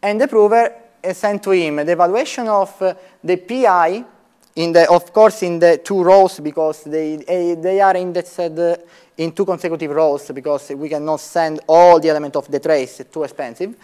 and 0.00 0.20
the 0.20 0.28
prover 0.28 0.83
sent 1.12 1.42
to 1.42 1.50
him 1.50 1.76
the 1.76 1.92
evaluation 1.92 2.48
of 2.48 2.80
uh, 2.80 2.94
the 3.22 3.36
pi 3.36 4.04
in 4.56 4.72
the, 4.72 4.88
of 4.90 5.12
course, 5.12 5.42
in 5.42 5.58
the 5.58 5.80
two 5.82 6.02
rows 6.02 6.38
because 6.40 6.84
they, 6.84 7.16
eh, 7.26 7.56
they 7.56 7.80
are 7.80 7.96
indexed 7.96 8.38
uh, 8.38 8.76
in 9.16 9.32
two 9.32 9.44
consecutive 9.44 9.90
rows 9.90 10.30
because 10.30 10.70
we 10.70 10.88
cannot 10.88 11.20
send 11.20 11.60
all 11.66 11.98
the 11.98 12.08
elements 12.08 12.36
of 12.36 12.48
the 12.48 12.60
trace, 12.60 13.02
too 13.12 13.24
expensive. 13.24 13.74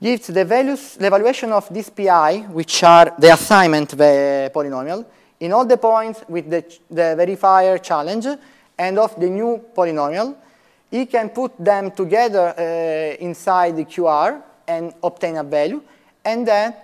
Gives 0.00 0.28
the 0.28 0.44
values, 0.44 0.96
the 0.96 1.06
evaluation 1.08 1.52
of 1.52 1.68
this 1.68 1.90
pi, 1.90 2.46
which 2.50 2.82
are 2.82 3.14
the 3.18 3.32
assignment 3.32 3.90
the 3.90 4.50
polynomial, 4.54 5.04
in 5.40 5.52
all 5.52 5.66
the 5.66 5.76
points 5.76 6.24
with 6.28 6.48
the, 6.48 6.64
the 6.88 7.14
verifier 7.18 7.82
challenge 7.82 8.26
and 8.78 8.98
of 8.98 9.18
the 9.20 9.28
new 9.28 9.64
polynomial. 9.76 10.36
He 10.90 11.04
can 11.06 11.28
put 11.30 11.52
them 11.58 11.90
together 11.90 12.54
uh, 12.56 13.22
inside 13.22 13.76
the 13.76 13.84
QR 13.84 14.40
and 14.66 14.94
obtain 15.02 15.36
a 15.36 15.44
value, 15.44 15.82
and 16.28 16.46
then 16.46 16.74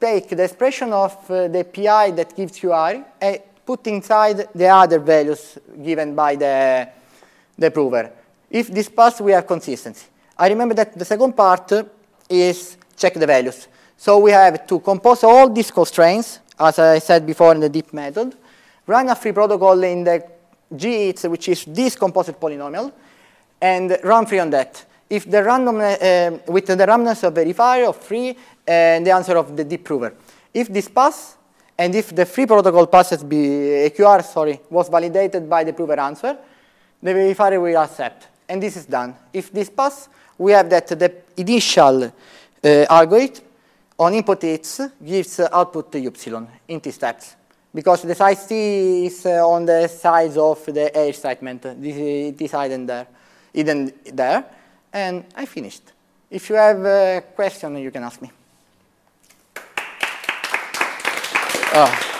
take 0.00 0.28
the 0.28 0.44
expression 0.44 0.92
of 0.92 1.12
uh, 1.30 1.48
the 1.48 1.64
pi 1.64 2.12
that 2.12 2.36
gives 2.36 2.52
QR 2.52 3.04
and 3.20 3.40
put 3.64 3.86
inside 3.88 4.48
the 4.54 4.68
other 4.68 5.00
values 5.00 5.58
given 5.82 6.14
by 6.14 6.36
the, 6.36 6.88
the 7.58 7.70
prover. 7.70 8.12
If 8.48 8.68
this 8.68 8.88
pass, 8.88 9.20
we 9.20 9.32
have 9.32 9.46
consistency. 9.46 10.06
I 10.38 10.48
remember 10.48 10.74
that 10.74 10.96
the 10.96 11.04
second 11.04 11.36
part 11.36 11.72
is 12.28 12.76
check 12.96 13.14
the 13.14 13.26
values. 13.26 13.66
So 13.96 14.18
we 14.18 14.30
have 14.30 14.66
to 14.66 14.78
compose 14.78 15.24
all 15.24 15.48
these 15.48 15.70
constraints, 15.70 16.40
as 16.58 16.78
I 16.78 16.98
said 17.00 17.26
before 17.26 17.54
in 17.54 17.60
the 17.60 17.68
deep 17.68 17.92
method, 17.92 18.36
run 18.86 19.08
a 19.08 19.16
FRI 19.16 19.32
protocol 19.32 19.82
in 19.82 20.04
the 20.04 20.22
GITS, 20.76 21.24
which 21.24 21.48
is 21.48 21.64
this 21.64 21.96
composite 21.96 22.38
polynomial, 22.38 22.92
and 23.60 23.98
run 24.04 24.26
FRI 24.26 24.40
on 24.40 24.50
that. 24.50 24.84
If 25.08 25.30
the 25.30 25.42
random, 25.42 25.76
uh, 25.76 26.52
with 26.52 26.66
the 26.66 26.76
randomness 26.76 27.22
of 27.24 27.34
verifier 27.34 27.88
of 27.88 27.96
FRI 27.96 28.34
and 28.66 29.06
the 29.06 29.12
answer 29.12 29.36
of 29.36 29.56
the 29.56 29.64
deep 29.64 29.84
prover. 29.84 30.14
If 30.52 30.68
this 30.68 30.88
pass, 30.88 31.36
and 31.78 31.94
if 31.94 32.14
the 32.14 32.26
FRI 32.26 32.46
protocol 32.46 32.86
passes 32.86 33.22
be 33.22 33.36
AQR, 33.36 34.24
sorry, 34.24 34.60
was 34.70 34.88
validated 34.88 35.48
by 35.48 35.62
the 35.62 35.72
prover 35.72 36.00
answer, 36.00 36.36
the 37.02 37.10
verifier 37.12 37.60
will 37.60 37.76
accept. 37.76 38.28
And 38.48 38.62
this 38.62 38.76
is 38.76 38.86
done. 38.86 39.14
If 39.32 39.52
this 39.52 39.70
pass, 39.70 40.08
we 40.38 40.52
have 40.52 40.68
that 40.70 40.88
the 40.88 41.12
initial 41.36 42.04
uh, 42.04 42.86
algorithm 42.88 43.44
on 43.98 44.14
input 44.14 44.42
hits 44.42 44.80
gives 45.04 45.40
uh, 45.40 45.48
output 45.52 45.94
epsilon 45.94 46.48
in 46.68 46.80
t 46.80 46.90
steps. 46.90 47.36
Because 47.72 48.02
the 48.02 48.14
size 48.14 48.46
t 48.46 49.06
is 49.06 49.26
uh, 49.26 49.46
on 49.46 49.66
the 49.66 49.88
size 49.88 50.36
of 50.36 50.64
the 50.66 50.90
A 50.98 51.08
excitement. 51.08 51.62
This 51.62 51.96
is, 51.96 52.50
hidden 52.50 52.86
there, 52.86 53.06
hidden 53.52 53.92
there. 54.12 54.44
And 54.96 55.26
I 55.36 55.44
finished. 55.44 55.92
If 56.30 56.48
you 56.48 56.56
have 56.56 56.82
a 56.86 57.22
question, 57.34 57.76
you 57.76 57.90
can 57.90 58.02
ask 58.02 58.22
me. 58.22 58.30
Oh. 61.74 62.15